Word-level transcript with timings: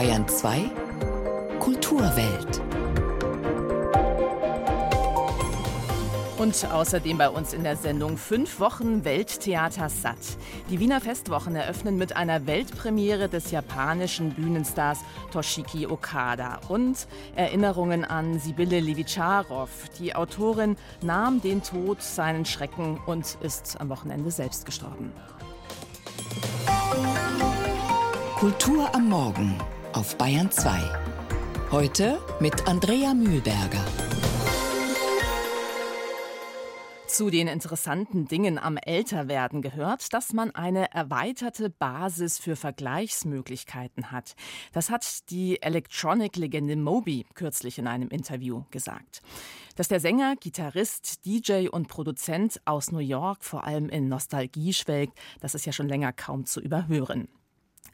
Bayern 0.00 0.26
2 0.26 0.70
Kulturwelt. 1.58 2.62
Und 6.38 6.72
außerdem 6.72 7.18
bei 7.18 7.28
uns 7.28 7.52
in 7.52 7.64
der 7.64 7.76
Sendung 7.76 8.16
fünf 8.16 8.60
Wochen 8.60 9.04
Welttheater 9.04 9.90
satt. 9.90 10.16
Die 10.70 10.80
Wiener 10.80 11.02
Festwochen 11.02 11.54
eröffnen 11.54 11.98
mit 11.98 12.16
einer 12.16 12.46
Weltpremiere 12.46 13.28
des 13.28 13.50
japanischen 13.50 14.30
Bühnenstars 14.30 15.00
Toshiki 15.32 15.86
Okada 15.86 16.60
und 16.70 17.06
Erinnerungen 17.36 18.06
an 18.06 18.38
Sibylle 18.38 18.80
Levitscharow. 18.80 19.68
Die 19.98 20.14
Autorin 20.14 20.78
nahm 21.02 21.42
den 21.42 21.62
Tod 21.62 22.00
seinen 22.00 22.46
Schrecken 22.46 22.98
und 23.04 23.36
ist 23.42 23.78
am 23.78 23.90
Wochenende 23.90 24.30
selbst 24.30 24.64
gestorben. 24.64 25.12
Kultur 28.38 28.88
am 28.94 29.10
Morgen 29.10 29.60
auf 29.92 30.16
Bayern 30.16 30.50
2. 30.50 30.70
Heute 31.70 32.20
mit 32.38 32.68
Andrea 32.68 33.12
Mühlberger. 33.12 33.84
Zu 37.06 37.28
den 37.28 37.48
interessanten 37.48 38.28
Dingen 38.28 38.58
am 38.58 38.76
Älterwerden 38.76 39.62
gehört, 39.62 40.12
dass 40.12 40.32
man 40.32 40.54
eine 40.54 40.92
erweiterte 40.92 41.70
Basis 41.70 42.38
für 42.38 42.54
Vergleichsmöglichkeiten 42.54 44.12
hat. 44.12 44.36
Das 44.72 44.90
hat 44.90 45.28
die 45.30 45.60
Electronic-Legende 45.60 46.76
Moby 46.76 47.26
kürzlich 47.34 47.78
in 47.78 47.88
einem 47.88 48.10
Interview 48.10 48.62
gesagt. 48.70 49.22
Dass 49.74 49.88
der 49.88 49.98
Sänger, 49.98 50.36
Gitarrist, 50.36 51.24
DJ 51.26 51.68
und 51.68 51.88
Produzent 51.88 52.60
aus 52.64 52.92
New 52.92 52.98
York 52.98 53.44
vor 53.44 53.64
allem 53.64 53.88
in 53.88 54.08
Nostalgie 54.08 54.72
schwelgt, 54.72 55.18
das 55.40 55.54
ist 55.54 55.66
ja 55.66 55.72
schon 55.72 55.88
länger 55.88 56.12
kaum 56.12 56.44
zu 56.44 56.60
überhören. 56.60 57.28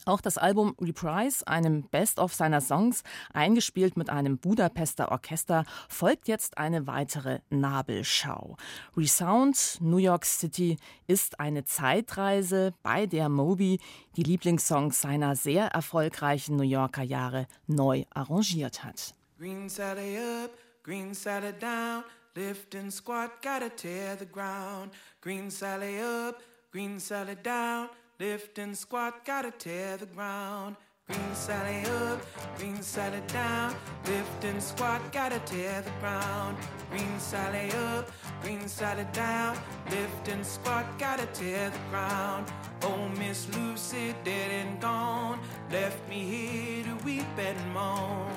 Auch 0.07 0.21
das 0.21 0.39
Album 0.39 0.77
Reprise, 0.81 1.45
einem 1.49 1.83
Best-of 1.89 2.33
seiner 2.33 2.61
Songs, 2.61 3.03
eingespielt 3.33 3.97
mit 3.97 4.09
einem 4.09 4.39
Budapester 4.39 5.11
Orchester, 5.11 5.65
folgt 5.89 6.29
jetzt 6.29 6.59
eine 6.59 6.87
weitere 6.87 7.41
Nabelschau. 7.51 8.57
Resound 8.97 9.79
New 9.81 9.97
York 9.97 10.25
City 10.25 10.77
ist 11.09 11.41
eine 11.41 11.65
Zeitreise, 11.65 12.73
bei 12.85 13.07
der 13.07 13.29
Moby 13.29 13.81
die 14.17 14.23
Lieblingssongs 14.23 15.01
seiner 15.01 15.35
sehr 15.35 15.67
erfolgreichen 15.67 16.55
New 16.55 16.63
Yorker 16.63 17.03
Jahre 17.03 17.49
neu 17.67 18.05
arrangiert 18.11 18.85
hat. 18.85 19.13
Green 19.37 19.69
Sally 19.69 20.19
up, 20.19 20.53
green 20.85 21.15
Sally 21.15 21.53
down, 21.61 22.05
lift 22.37 22.77
and 22.77 22.93
squat, 22.93 23.43
gotta 23.43 23.71
tear 23.71 24.17
the 24.17 24.27
ground. 24.27 24.93
Green 25.21 25.51
Sally 25.51 25.99
up, 26.01 26.41
green 26.71 27.01
Sally 27.01 27.35
down. 27.43 27.89
Lift 28.19 28.59
and 28.59 28.75
squat, 28.75 29.27
gotta 29.27 29.51
tear 29.51 29.99
the 29.99 30.07
ground. 30.07 30.77
Green 31.07 31.35
Sally 31.35 31.85
up, 31.85 32.19
green 32.57 32.81
Sally 32.81 33.21
down. 33.29 33.75
Lift 34.07 34.43
and 34.45 34.63
squat, 34.63 35.03
gotta 35.13 35.39
tear 35.41 35.83
the 35.83 35.91
ground. 36.01 36.57
Green 36.91 37.19
Sally 37.19 37.71
up, 37.73 38.11
green 38.43 38.67
Sally 38.69 39.05
down. 39.13 39.59
Lift 39.91 40.29
and 40.29 40.47
squat, 40.47 40.87
gotta 40.99 41.27
tear 41.27 41.69
the 41.69 41.79
ground. 41.91 42.51
Oh, 42.85 43.07
Miss 43.19 43.55
Lucy, 43.55 44.15
dead 44.25 44.51
and 44.51 44.81
gone. 44.81 45.39
Left 45.71 46.09
me 46.09 46.21
here 46.25 46.85
to 46.85 47.05
weep 47.05 47.39
and 47.39 47.75
moan. 47.75 48.33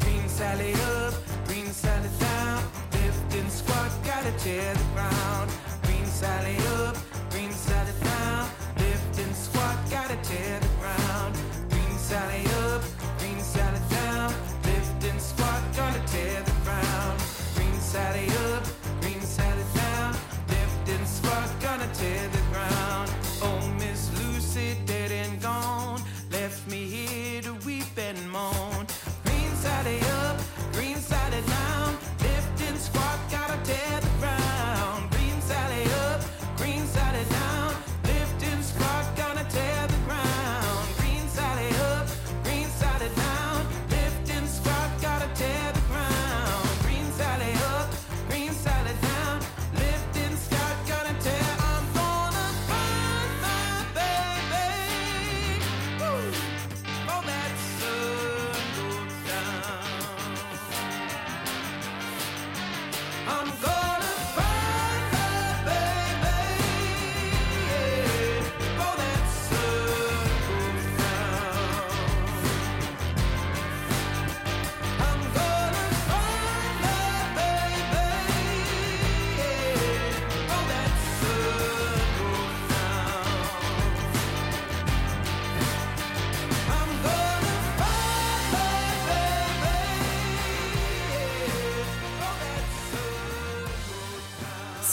Green 0.00 0.28
Sally 0.28 0.74
up, 0.74 1.14
green 1.46 1.66
Sally 1.66 2.10
down. 2.18 2.62
Lift 2.94 3.34
and 3.36 3.52
squat, 3.52 3.92
gotta 4.04 4.32
tear 4.38 4.74
the 4.74 4.84
ground. 4.94 5.27
Sally 6.20 6.57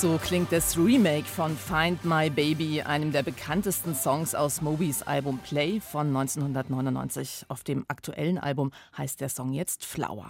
So 0.05 0.19
klingt 0.19 0.51
das 0.51 0.77
Remake 0.77 1.25
von 1.25 1.57
Find 1.57 2.05
My 2.05 2.29
Baby, 2.29 2.83
einem 2.83 3.11
der 3.11 3.23
bekanntesten 3.23 3.95
Songs 3.95 4.35
aus 4.35 4.61
Mobys 4.61 5.01
Album 5.01 5.39
Play 5.39 5.79
von 5.79 6.15
1999. 6.15 7.45
Auf 7.47 7.63
dem 7.63 7.85
aktuellen 7.87 8.37
Album 8.37 8.71
heißt 8.95 9.19
der 9.19 9.29
Song 9.29 9.51
jetzt 9.51 9.83
Flower. 9.83 10.29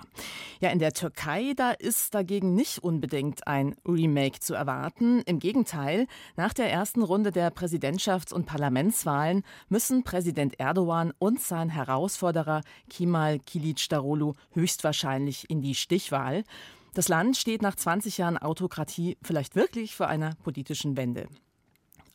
Ja, 0.61 0.69
in 0.69 0.79
der 0.79 0.93
Türkei, 0.93 1.51
da 1.57 1.71
ist 1.71 2.15
dagegen 2.15 2.55
nicht 2.55 2.85
unbedingt 2.85 3.47
ein 3.47 3.75
Remake 3.85 4.39
zu 4.39 4.53
erwarten. 4.53 5.21
Im 5.25 5.39
Gegenteil, 5.39 6.07
nach 6.37 6.53
der 6.53 6.71
ersten 6.71 7.03
Runde 7.03 7.33
der 7.33 7.53
Präsidentschafts- 7.53 8.33
und 8.33 8.45
Parlamentswahlen 8.45 9.43
müssen 9.67 10.05
Präsident 10.05 10.57
Erdogan 10.57 11.11
und 11.19 11.41
sein 11.41 11.67
Herausforderer 11.67 12.61
Kemal 12.89 13.39
Kilicdaroglu 13.39 14.35
höchstwahrscheinlich 14.53 15.49
in 15.49 15.61
die 15.61 15.75
Stichwahl. 15.75 16.45
Das 16.95 17.09
Land 17.09 17.35
steht 17.35 17.61
nach 17.61 17.75
20 17.75 18.17
Jahren 18.19 18.37
Autokratie 18.37 19.17
vielleicht 19.21 19.57
wirklich 19.57 19.93
vor 19.97 20.07
einer 20.07 20.35
politischen 20.45 20.95
Wende. 20.95 21.27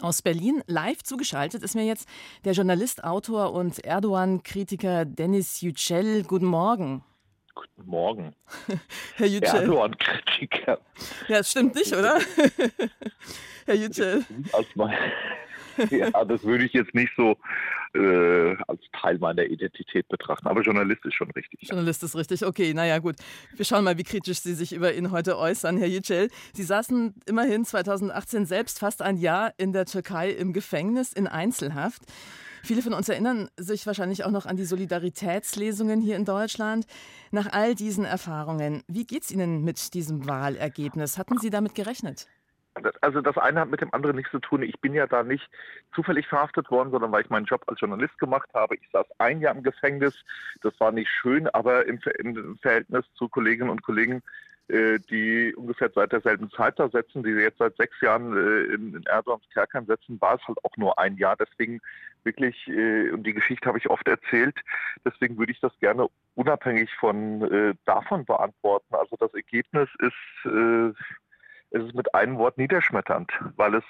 Aus 0.01 0.23
Berlin 0.23 0.63
live 0.67 1.03
zugeschaltet 1.03 1.63
ist 1.63 1.75
mir 1.75 1.85
jetzt 1.85 2.09
der 2.47 2.55
Journalist, 2.55 3.05
Autor 3.05 3.53
und 3.53 3.85
Erdogan-Kritiker 3.85 5.05
Dennis 5.05 5.61
Yücel. 5.61 6.25
Guten 6.25 6.47
Morgen. 6.47 7.05
Guten 7.55 7.91
Morgen. 7.91 8.35
Herr 9.17 9.27
Yücel. 9.27 9.61
Erdogan-Kritiker. 9.61 10.79
Ja, 11.29 11.37
das 11.37 11.51
stimmt 11.51 11.75
nicht, 11.75 11.93
oder? 11.93 12.19
Herr 13.67 13.75
Yücel. 13.75 14.25
Ja, 15.91 16.25
das 16.25 16.43
würde 16.43 16.65
ich 16.65 16.73
jetzt 16.73 16.95
nicht 16.95 17.13
so 17.19 17.37
äh, 17.95 18.57
als 18.67 18.81
Teil 18.93 19.19
meiner 19.19 19.45
Identität 19.45 20.09
betrachten. 20.09 20.49
Aber 20.49 20.63
Journalist 20.63 21.05
ist 21.05 21.15
schon 21.15 21.31
richtig. 21.33 21.69
Journalist 21.69 22.03
ist 22.03 22.17
richtig. 22.17 22.45
Okay, 22.45 22.75
naja, 22.75 22.99
gut. 22.99 23.17
Wir 23.55 23.65
schauen 23.65 23.85
mal, 23.85 23.99
wie 23.99 24.05
kritisch 24.05 24.41
Sie 24.41 24.55
sich 24.55 24.73
über 24.73 24.95
ihn 24.95 25.11
heute 25.11 25.39
äußern, 25.39 25.77
Herr 25.77 25.89
Yücel. 25.89 26.29
Sie 26.53 26.63
saßen 26.63 27.15
immerhin 27.27 27.65
2018 27.65 28.47
selbst 28.47 28.79
fast 28.79 29.03
ein 29.03 29.17
Jahr 29.17 29.53
in 29.57 29.73
der 29.73 29.87
Türkei 29.87 30.31
im 30.31 30.53
Gefängnis 30.53 31.13
in 31.13 31.27
Einzelhaft. 31.27 32.03
Viele 32.63 32.83
von 32.83 32.93
uns 32.93 33.09
erinnern 33.09 33.49
sich 33.57 33.87
wahrscheinlich 33.87 34.25
auch 34.25 34.31
noch 34.31 34.47
an 34.47 34.57
die 34.57 34.65
Solidaritätslesungen 34.65 36.01
hier 36.01 36.17
in 36.17 36.25
Deutschland. 36.25 36.87
Nach 37.31 37.51
all 37.53 37.75
diesen 37.75 38.05
Erfahrungen, 38.05 38.83
wie 38.87 39.07
geht 39.07 39.25
es 39.25 39.31
Ihnen 39.31 39.65
mit 39.65 39.95
diesem 39.95 40.27
Wahlergebnis? 40.27 41.17
Hatten 41.17 41.39
Sie 41.39 41.51
damit 41.51 41.75
gerechnet? 41.75 42.27
Also 43.01 43.21
das 43.21 43.39
eine 43.39 43.61
hat 43.61 43.71
mit 43.71 43.81
dem 43.81 43.93
anderen 43.93 44.17
nichts 44.17 44.31
zu 44.31 44.39
tun. 44.39 44.63
Ich 44.63 44.81
bin 44.81 44.95
ja 44.95 45.07
da 45.07 45.23
nicht 45.23 45.49
zufällig 45.95 46.27
verhaftet 46.27 46.71
worden, 46.71 46.91
sondern 46.91 47.13
weil 47.13 47.23
ich 47.23 47.31
meinen 47.31 47.47
Job 47.47 47.63
als 47.67 47.81
Journalist 47.81 48.19
gemacht 48.19 48.49
habe. 48.55 48.77
Ich 48.77 48.89
saß 48.93 49.07
ein 49.19 49.41
Jahr 49.41 49.55
im 49.55 49.63
Gefängnis. 49.63 50.15
Das 50.63 50.79
war 50.81 50.93
nicht 50.93 51.11
schön, 51.11 51.49
aber 51.49 51.87
im, 51.87 52.01
im 52.19 52.59
Verhältnis 52.59 53.05
zu 53.15 53.29
Kolleginnen 53.29 53.71
und 53.71 53.83
Kollegen 53.83 54.23
äh, 54.71 55.01
die 55.11 55.53
ungefähr 55.57 55.91
seit 55.93 56.13
derselben 56.13 56.49
Zeit 56.51 56.79
da 56.79 56.89
setzen, 56.89 57.25
die 57.25 57.31
jetzt 57.31 57.59
seit 57.59 57.77
sechs 57.77 58.01
Jahren 58.01 58.37
äh, 58.37 58.75
in, 58.75 58.95
in 58.95 59.03
Erdogans 59.03 59.43
Kerkern 59.53 59.87
setzen, 59.87 60.21
war 60.21 60.37
es 60.37 60.47
halt 60.47 60.65
auch 60.65 60.77
nur 60.77 60.97
ein 60.99 61.17
Jahr. 61.17 61.37
Deswegen 61.37 61.81
wirklich, 62.23 62.69
äh, 62.69 63.11
und 63.11 63.27
die 63.27 63.33
Geschichte 63.33 63.67
habe 63.67 63.79
ich 63.79 63.91
oft 63.91 64.07
erzählt, 64.07 64.57
deswegen 65.05 65.39
würde 65.39 65.51
ich 65.51 65.61
das 65.61 65.77
gerne 65.81 66.07
unabhängig 66.37 66.89
von 67.01 67.43
äh, 67.51 67.75
davon 67.85 68.25
beantworten. 68.25 68.95
Also 68.95 69.17
das 69.17 69.35
Ergebnis 69.35 69.89
ist, 69.99 70.47
äh, 70.47 70.93
es 71.71 71.85
ist 71.85 71.95
mit 71.95 72.15
einem 72.15 72.39
Wort 72.39 72.59
niederschmetternd, 72.59 73.33
weil 73.57 73.77
es 73.77 73.85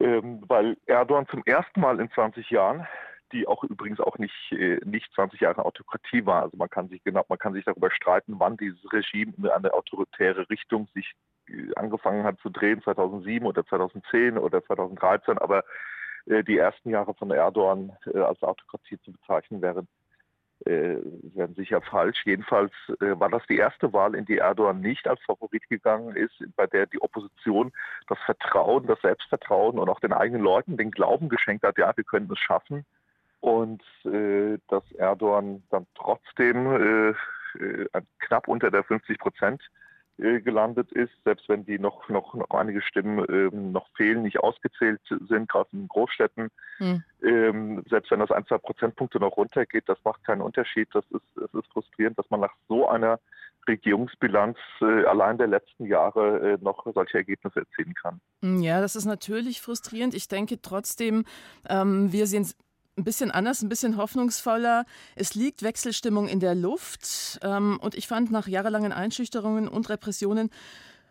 ähm, 0.00 0.42
weil 0.48 0.76
Erdogan 0.86 1.28
zum 1.28 1.42
ersten 1.44 1.80
Mal 1.80 2.00
in 2.00 2.10
20 2.10 2.50
Jahren 2.50 2.86
die 3.34 3.46
auch 3.48 3.64
übrigens 3.64 4.00
auch 4.00 4.16
nicht, 4.18 4.52
äh, 4.52 4.78
nicht 4.84 5.12
20 5.14 5.40
Jahre 5.40 5.64
Autokratie 5.64 6.24
war. 6.24 6.42
Also 6.42 6.56
man 6.56 6.70
kann 6.70 6.88
sich 6.88 7.02
genau, 7.04 7.24
man 7.28 7.38
kann 7.38 7.52
sich 7.52 7.64
darüber 7.64 7.90
streiten, 7.90 8.34
wann 8.38 8.56
dieses 8.56 8.80
Regime 8.92 9.32
in 9.36 9.48
eine 9.48 9.74
autoritäre 9.74 10.48
Richtung 10.48 10.88
sich 10.94 11.12
äh, 11.48 11.74
angefangen 11.74 12.24
hat 12.24 12.38
zu 12.40 12.48
drehen, 12.48 12.80
2007 12.82 13.46
oder 13.46 13.66
2010 13.66 14.38
oder 14.38 14.64
2013. 14.64 15.38
Aber 15.38 15.64
äh, 16.26 16.44
die 16.44 16.58
ersten 16.58 16.90
Jahre 16.90 17.14
von 17.14 17.30
Erdogan 17.30 17.92
als 18.14 18.42
Autokratie 18.42 18.98
zu 19.00 19.12
bezeichnen 19.12 19.60
wären, 19.60 19.88
wären 20.64 21.54
sicher 21.54 21.82
falsch. 21.82 22.24
Jedenfalls 22.24 22.72
war 22.98 23.28
das 23.28 23.42
die 23.48 23.58
erste 23.58 23.92
Wahl, 23.92 24.14
in 24.14 24.24
die 24.24 24.38
Erdogan 24.38 24.80
nicht 24.80 25.06
als 25.06 25.20
Favorit 25.22 25.68
gegangen 25.68 26.16
ist, 26.16 26.32
bei 26.56 26.66
der 26.66 26.86
die 26.86 27.02
Opposition 27.02 27.72
das 28.08 28.18
Vertrauen, 28.24 28.86
das 28.86 29.00
Selbstvertrauen 29.02 29.78
und 29.78 29.88
auch 29.88 30.00
den 30.00 30.12
eigenen 30.12 30.42
Leuten 30.42 30.76
den 30.76 30.90
Glauben 30.90 31.28
geschenkt 31.28 31.64
hat, 31.64 31.76
ja, 31.76 31.94
wir 31.94 32.04
können 32.04 32.30
es 32.32 32.38
schaffen 32.38 32.86
und 33.40 33.82
äh, 34.06 34.58
dass 34.68 34.90
Erdogan 34.92 35.62
dann 35.70 35.86
trotzdem 35.94 36.66
äh, 36.66 37.10
äh 37.62 38.02
knapp 38.20 38.48
unter 38.48 38.70
der 38.70 38.84
50 38.84 39.18
Prozent 39.18 39.60
äh, 39.62 39.83
gelandet 40.16 40.92
ist, 40.92 41.12
selbst 41.24 41.48
wenn 41.48 41.64
die 41.64 41.78
noch, 41.78 42.08
noch, 42.08 42.34
noch 42.34 42.50
einige 42.50 42.82
Stimmen 42.82 43.24
ähm, 43.28 43.72
noch 43.72 43.88
fehlen, 43.96 44.22
nicht 44.22 44.38
ausgezählt 44.38 45.00
sind, 45.28 45.48
gerade 45.48 45.68
in 45.72 45.88
Großstädten. 45.88 46.50
Hm. 46.78 47.02
Ähm, 47.22 47.84
selbst 47.88 48.10
wenn 48.12 48.20
das 48.20 48.30
ein, 48.30 48.46
zwei 48.46 48.58
Prozentpunkte 48.58 49.18
noch 49.18 49.36
runtergeht, 49.36 49.88
das 49.88 49.98
macht 50.04 50.22
keinen 50.24 50.42
Unterschied. 50.42 50.88
Das 50.92 51.04
ist, 51.10 51.36
es 51.36 51.52
ist 51.52 51.72
frustrierend, 51.72 52.16
dass 52.18 52.30
man 52.30 52.40
nach 52.40 52.54
so 52.68 52.88
einer 52.88 53.18
Regierungsbilanz 53.66 54.56
äh, 54.80 55.04
allein 55.04 55.38
der 55.38 55.46
letzten 55.48 55.86
Jahre 55.86 56.52
äh, 56.52 56.58
noch 56.60 56.86
solche 56.94 57.18
Ergebnisse 57.18 57.60
erzielen 57.60 57.94
kann. 57.94 58.20
Ja, 58.60 58.80
das 58.80 58.94
ist 58.94 59.06
natürlich 59.06 59.60
frustrierend. 59.62 60.14
Ich 60.14 60.28
denke 60.28 60.60
trotzdem, 60.60 61.24
ähm, 61.68 62.12
wir 62.12 62.26
sehen 62.26 62.46
ein 62.96 63.04
bisschen 63.04 63.30
anders, 63.30 63.62
ein 63.62 63.68
bisschen 63.68 63.96
hoffnungsvoller. 63.96 64.84
Es 65.16 65.34
liegt 65.34 65.62
Wechselstimmung 65.62 66.28
in 66.28 66.40
der 66.40 66.54
Luft. 66.54 67.38
Ähm, 67.42 67.78
und 67.80 67.94
ich 67.94 68.06
fand, 68.06 68.30
nach 68.30 68.46
jahrelangen 68.46 68.92
Einschüchterungen 68.92 69.68
und 69.68 69.88
Repressionen 69.88 70.50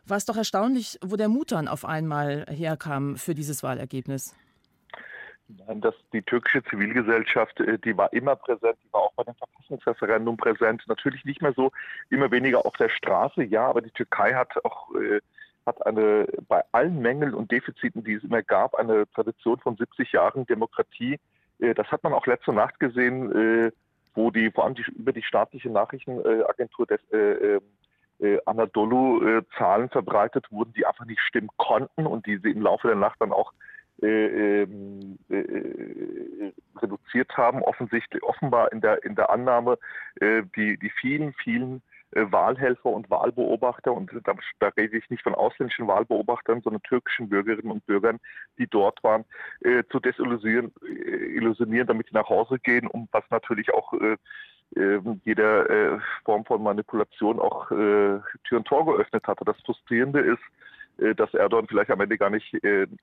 war 0.06 0.18
es 0.18 0.26
doch 0.26 0.38
erstaunlich, 0.38 0.98
wo 1.02 1.16
der 1.16 1.30
Mut 1.30 1.52
dann 1.52 1.68
auf 1.68 1.86
einmal 1.86 2.46
herkam 2.50 3.16
für 3.18 3.34
dieses 3.34 3.64
Wahlergebnis. 3.64 4.36
Nein, 5.48 5.82
das, 5.82 5.94
die 6.14 6.22
türkische 6.22 6.64
Zivilgesellschaft, 6.64 7.60
äh, 7.60 7.78
die 7.78 7.96
war 7.98 8.12
immer 8.14 8.36
präsent, 8.36 8.78
die 8.84 8.94
war 8.94 9.02
auch 9.02 9.14
bei 9.14 9.24
dem 9.24 9.36
Verfassungsreferendum 9.36 10.38
präsent. 10.38 10.84
Natürlich 10.88 11.26
nicht 11.26 11.42
mehr 11.42 11.54
so, 11.54 11.72
immer 12.10 12.32
weniger 12.32 12.66
auf 12.66 12.76
der 12.78 12.90
Straße, 12.90 13.44
ja, 13.44 13.68
aber 13.68 13.82
die 13.82 13.92
Türkei 13.92 14.34
hat 14.34 14.54
auch 14.64 14.94
äh, 14.96 15.20
hat 15.66 15.86
eine 15.86 16.28
bei 16.48 16.64
allen 16.72 17.00
Mängeln 17.00 17.34
und 17.34 17.52
Defiziten, 17.52 18.04
die 18.04 18.16
es 18.16 18.24
immer 18.24 18.42
gab, 18.42 18.76
eine 18.76 19.10
Tradition 19.12 19.60
von 19.60 19.78
70 19.78 20.12
Jahren 20.12 20.46
Demokratie 20.46 21.20
das 21.60 21.88
hat 21.92 22.04
man 22.04 22.14
auch 22.14 22.26
letzte 22.28 22.54
Nacht 22.54 22.80
gesehen, 22.80 23.32
äh, 23.32 23.72
wo 24.16 24.32
die 24.32 24.52
vor 24.52 24.66
allem 24.66 24.76
die, 24.76 24.84
über 24.96 25.14
die 25.14 25.24
staatliche 25.24 25.70
Nachrichtenagentur 25.70 26.86
des 26.86 27.02
äh, 27.12 27.60
Anadolu 28.46 29.42
Zahlen 29.58 29.90
verbreitet 29.90 30.50
wurden, 30.50 30.72
die 30.74 30.86
einfach 30.86 31.04
nicht 31.06 31.20
stimmen 31.20 31.50
konnten 31.58 32.06
und 32.06 32.26
die 32.26 32.38
sie 32.38 32.52
im 32.52 32.62
Laufe 32.62 32.88
der 32.88 32.96
Nacht 32.96 33.20
dann 33.20 33.34
auch 33.34 33.52
ähm, 34.02 35.18
reduziert 36.78 37.36
haben, 37.36 37.64
offensichtlich 37.64 38.24
offenbar 38.24 38.72
in 38.72 38.80
der 38.80 39.04
in 39.04 39.16
der 39.16 39.30
Annahme, 39.30 39.78
die 40.22 40.78
die 40.78 40.92
vielen 41.02 41.34
vielen 41.34 41.78
äh, 41.78 41.93
Wahlhelfer 42.16 42.90
und 42.90 43.10
Wahlbeobachter, 43.10 43.94
und 43.94 44.12
da, 44.24 44.34
da, 44.60 44.68
rede 44.70 44.98
ich 44.98 45.10
nicht 45.10 45.24
von 45.24 45.36
ausländischen 45.36 45.88
Wahlbeobachtern, 45.88 46.62
sondern 46.62 46.82
türkischen 46.84 47.30
Bürgerinnen 47.30 47.72
und 47.72 47.86
Bürgern, 47.86 48.20
die 48.58 48.68
dort 48.68 49.04
waren, 49.04 49.26
äh, 49.62 49.84
zu 49.92 50.00
desillusionieren, 50.00 50.72
äh, 50.82 51.86
damit 51.86 52.08
sie 52.08 52.14
nach 52.14 52.30
Hause 52.30 52.60
gehen, 52.60 52.88
um 52.88 53.08
was 53.12 53.24
natürlich 53.30 53.74
auch 53.74 53.94
äh, 53.94 54.18
ähm, 54.76 55.22
jeder 55.24 55.70
äh, 55.70 56.00
Form 56.26 56.46
von 56.46 56.64
Manipulation 56.64 57.40
auch 57.40 57.72
äh, 57.72 58.20
Tür 58.44 58.58
und 58.58 58.66
Tor 58.66 58.86
geöffnet 58.86 59.28
hatte. 59.28 59.46
Das 59.46 59.60
Frustrierende 59.62 60.20
ist, 60.20 60.44
dass 61.18 61.34
Erdogan 61.34 61.68
vielleicht 61.68 61.90
am 61.90 62.02
Ende 62.02 62.20
gar 62.20 62.30
nicht, 62.30 62.56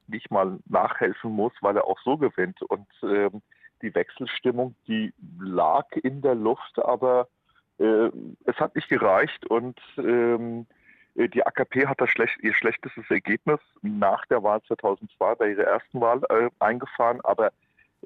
nicht 0.06 0.30
mal 0.30 0.60
nachhelfen 0.66 1.32
muss, 1.32 1.52
weil 1.60 1.76
er 1.76 1.88
auch 1.88 1.98
so 2.04 2.16
gewinnt. 2.16 2.62
Und 2.62 2.86
ähm, 3.02 3.42
die 3.82 3.92
Wechselstimmung, 3.92 4.76
die 4.86 5.12
lag 5.40 5.90
in 5.96 6.22
der 6.22 6.36
Luft, 6.36 6.78
aber 6.78 7.22
äh, 7.22 7.39
es 7.80 8.56
hat 8.56 8.74
nicht 8.74 8.88
gereicht 8.88 9.46
und 9.46 9.80
ähm, 9.96 10.66
die 11.14 11.44
AKP 11.44 11.86
hat 11.86 12.00
das 12.00 12.10
schlecht, 12.10 12.38
ihr 12.42 12.54
schlechtestes 12.54 13.10
Ergebnis 13.10 13.58
nach 13.82 14.26
der 14.26 14.42
Wahl 14.42 14.60
2002 14.62 15.34
bei 15.34 15.50
ihrer 15.50 15.64
ersten 15.64 16.00
Wahl 16.00 16.20
äh, 16.28 16.50
eingefahren, 16.58 17.20
aber 17.22 17.52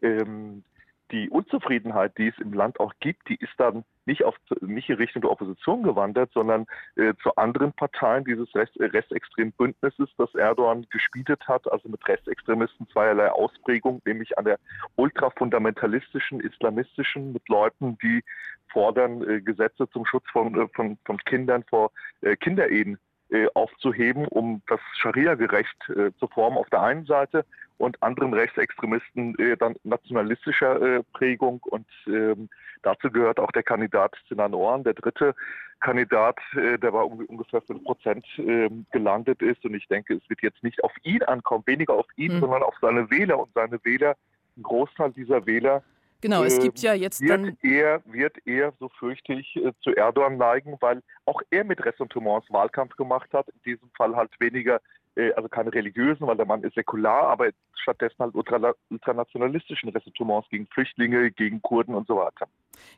ähm, 0.00 0.62
die 1.10 1.28
Unzufriedenheit, 1.30 2.16
die 2.18 2.28
es 2.28 2.38
im 2.38 2.52
Land 2.52 2.80
auch 2.80 2.92
gibt, 3.00 3.28
die 3.28 3.36
ist 3.36 3.52
dann 3.58 3.84
nicht, 4.06 4.24
auf, 4.24 4.36
nicht 4.60 4.88
in 4.88 4.96
Richtung 4.96 5.22
der 5.22 5.30
Opposition 5.30 5.82
gewandert, 5.82 6.30
sondern 6.32 6.66
äh, 6.96 7.14
zu 7.22 7.34
anderen 7.36 7.72
Parteien 7.72 8.24
dieses 8.24 8.54
Rest, 8.54 8.76
äh, 8.78 8.86
rechtsextremen 8.86 9.52
Bündnisses, 9.52 10.08
das 10.18 10.34
Erdogan 10.34 10.86
gespielt 10.90 11.28
hat, 11.46 11.70
also 11.70 11.88
mit 11.88 12.06
Rechtsextremisten 12.06 12.88
zweierlei 12.88 13.30
Ausprägung, 13.30 14.02
nämlich 14.04 14.36
an 14.38 14.44
der 14.44 14.58
ultrafundamentalistischen, 14.96 16.40
islamistischen, 16.40 17.32
mit 17.32 17.48
Leuten, 17.48 17.98
die 18.02 18.22
fordern, 18.68 19.28
äh, 19.28 19.40
Gesetze 19.40 19.88
zum 19.90 20.04
Schutz 20.06 20.24
von, 20.32 20.54
äh, 20.54 20.68
von, 20.74 20.98
von 21.04 21.18
Kindern 21.18 21.64
vor 21.64 21.92
äh, 22.20 22.36
Kinderehen 22.36 22.98
äh, 23.34 23.48
aufzuheben, 23.54 24.26
um 24.28 24.62
das 24.68 24.78
Scharia-gerecht 24.96 25.90
äh, 25.90 26.12
zu 26.18 26.28
formen 26.28 26.56
auf 26.56 26.70
der 26.70 26.82
einen 26.82 27.04
Seite 27.04 27.44
und 27.78 28.00
anderen 28.00 28.32
Rechtsextremisten 28.32 29.36
äh, 29.38 29.56
dann 29.56 29.74
nationalistischer 29.82 30.80
äh, 30.80 31.02
Prägung. 31.12 31.60
Und 31.64 31.86
ähm, 32.06 32.48
dazu 32.82 33.10
gehört 33.10 33.40
auch 33.40 33.50
der 33.50 33.64
Kandidat 33.64 34.14
Sinan 34.28 34.54
Oran, 34.54 34.84
der 34.84 34.94
dritte 34.94 35.34
Kandidat, 35.80 36.38
äh, 36.54 36.78
der 36.78 36.92
bei 36.92 37.02
ungefähr 37.02 37.60
5 37.62 37.82
Prozent 37.82 38.24
ähm, 38.38 38.86
gelandet 38.92 39.42
ist. 39.42 39.64
Und 39.64 39.74
ich 39.74 39.88
denke, 39.88 40.14
es 40.14 40.30
wird 40.30 40.42
jetzt 40.42 40.62
nicht 40.62 40.84
auf 40.84 40.92
ihn 41.02 41.22
ankommen, 41.24 41.64
weniger 41.66 41.94
auf 41.94 42.06
ihn, 42.16 42.36
mhm. 42.36 42.40
sondern 42.40 42.62
auf 42.62 42.76
seine 42.80 43.10
Wähler. 43.10 43.40
Und 43.40 43.52
seine 43.54 43.84
Wähler, 43.84 44.14
ein 44.56 44.62
Großteil 44.62 45.10
dieser 45.10 45.44
Wähler 45.46 45.82
Genau, 46.24 46.42
es 46.42 46.58
gibt 46.58 46.78
ja 46.78 46.94
jetzt 46.94 47.20
wird 47.20 47.30
dann. 47.30 47.58
Er, 47.60 48.00
wird 48.06 48.38
er, 48.46 48.72
so 48.80 48.88
fürchte 48.98 49.34
ich, 49.34 49.56
äh, 49.56 49.72
zu 49.82 49.94
Erdogan 49.94 50.38
neigen, 50.38 50.78
weil 50.80 51.02
auch 51.26 51.42
er 51.50 51.64
mit 51.64 51.84
Ressentiments 51.84 52.50
Wahlkampf 52.50 52.96
gemacht 52.96 53.28
hat. 53.34 53.46
In 53.48 53.60
diesem 53.66 53.90
Fall 53.94 54.16
halt 54.16 54.30
weniger, 54.40 54.80
äh, 55.16 55.32
also 55.34 55.50
keine 55.50 55.70
religiösen, 55.74 56.26
weil 56.26 56.38
der 56.38 56.46
Mann 56.46 56.62
ist 56.62 56.76
säkular, 56.76 57.24
aber 57.24 57.50
stattdessen 57.74 58.16
halt 58.20 58.34
ultranationalistischen 58.34 59.90
Ressentiments 59.90 60.48
gegen 60.48 60.66
Flüchtlinge, 60.68 61.30
gegen 61.30 61.60
Kurden 61.60 61.94
und 61.94 62.06
so 62.06 62.16
weiter. 62.16 62.48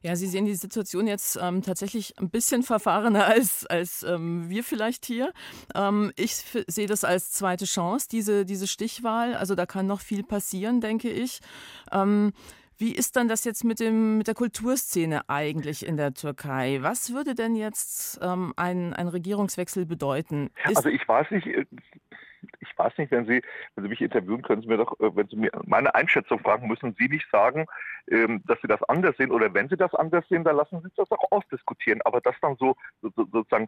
Ja, 0.02 0.14
Sie 0.14 0.28
sehen 0.28 0.44
die 0.44 0.54
Situation 0.54 1.08
jetzt 1.08 1.36
ähm, 1.42 1.62
tatsächlich 1.62 2.16
ein 2.20 2.30
bisschen 2.30 2.62
verfahrener 2.62 3.26
als, 3.26 3.66
als 3.66 4.04
ähm, 4.04 4.48
wir 4.48 4.62
vielleicht 4.62 5.04
hier. 5.04 5.32
Ähm, 5.74 6.12
ich 6.14 6.36
sehe 6.68 6.86
das 6.86 7.02
als 7.02 7.32
zweite 7.32 7.64
Chance, 7.64 8.06
diese, 8.08 8.44
diese 8.44 8.68
Stichwahl. 8.68 9.34
Also 9.34 9.56
da 9.56 9.66
kann 9.66 9.88
noch 9.88 10.00
viel 10.00 10.22
passieren, 10.22 10.80
denke 10.80 11.10
ich. 11.10 11.40
Wie 12.78 12.94
ist 12.94 13.16
dann 13.16 13.28
das 13.28 13.44
jetzt 13.44 13.64
mit, 13.64 13.80
dem, 13.80 14.18
mit 14.18 14.26
der 14.26 14.34
Kulturszene 14.34 15.28
eigentlich 15.28 15.86
in 15.86 15.96
der 15.96 16.12
Türkei? 16.12 16.78
Was 16.82 17.12
würde 17.12 17.34
denn 17.34 17.56
jetzt 17.56 18.20
ähm, 18.22 18.52
ein, 18.56 18.92
ein 18.92 19.08
Regierungswechsel 19.08 19.86
bedeuten? 19.86 20.50
Ist 20.68 20.76
also 20.76 20.90
ich 20.90 21.06
weiß 21.08 21.30
nicht, 21.30 21.46
äh, 21.46 21.64
ich 22.60 22.78
weiß 22.78 22.98
nicht, 22.98 23.10
wenn 23.10 23.26
Sie, 23.26 23.40
wenn 23.74 23.84
Sie 23.84 23.88
mich 23.88 24.02
interviewen, 24.02 24.42
können 24.42 24.60
Sie 24.60 24.68
mir 24.68 24.76
doch, 24.76 24.92
äh, 25.00 25.14
wenn 25.16 25.26
Sie 25.28 25.36
mir 25.36 25.50
meine 25.64 25.94
Einschätzung 25.94 26.38
fragen, 26.40 26.68
müssen 26.68 26.94
Sie 26.98 27.08
nicht 27.08 27.26
sagen, 27.30 27.66
ähm, 28.10 28.42
dass 28.46 28.60
Sie 28.60 28.68
das 28.68 28.82
anders 28.84 29.16
sehen 29.16 29.30
oder 29.30 29.52
wenn 29.54 29.70
Sie 29.70 29.76
das 29.76 29.94
anders 29.94 30.28
sehen, 30.28 30.44
dann 30.44 30.56
lassen 30.56 30.82
Sie 30.82 30.90
das 30.96 31.10
auch 31.10 31.32
ausdiskutieren. 31.32 32.02
Aber 32.04 32.20
das 32.20 32.34
dann 32.42 32.56
so, 32.56 32.76
so 33.00 33.10
sozusagen 33.16 33.66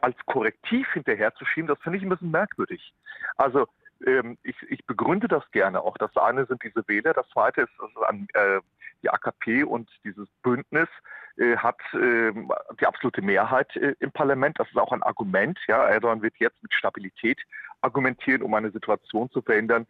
als 0.00 0.16
Korrektiv 0.26 0.88
hinterherzuschieben, 0.92 1.68
das 1.68 1.78
finde 1.80 1.98
ich 1.98 2.04
ein 2.04 2.10
bisschen 2.10 2.32
merkwürdig. 2.32 2.92
Also 3.36 3.66
ähm, 4.06 4.38
ich, 4.42 4.56
ich, 4.68 4.84
begründe 4.86 5.28
das 5.28 5.48
gerne 5.52 5.82
auch. 5.82 5.96
Das 5.98 6.16
eine 6.16 6.46
sind 6.46 6.62
diese 6.62 6.86
Wähler, 6.88 7.12
das 7.12 7.28
zweite 7.30 7.62
ist, 7.62 7.70
ist 7.70 8.02
an, 8.04 8.26
äh, 8.34 8.60
die 9.02 9.10
AKP 9.10 9.64
und 9.64 9.90
dieses 10.04 10.28
Bündnis 10.42 10.88
äh, 11.36 11.56
hat 11.56 11.78
äh, 11.94 12.32
die 12.80 12.86
absolute 12.86 13.22
Mehrheit 13.22 13.74
äh, 13.76 13.94
im 14.00 14.12
Parlament. 14.12 14.58
Das 14.58 14.68
ist 14.68 14.76
auch 14.76 14.92
ein 14.92 15.02
Argument. 15.02 15.58
Ja, 15.66 15.86
Erdogan 15.86 16.22
wird 16.22 16.36
jetzt 16.38 16.62
mit 16.62 16.72
Stabilität 16.74 17.38
argumentieren, 17.80 18.42
um 18.42 18.54
eine 18.54 18.70
Situation 18.70 19.30
zu 19.30 19.42
verhindern, 19.42 19.86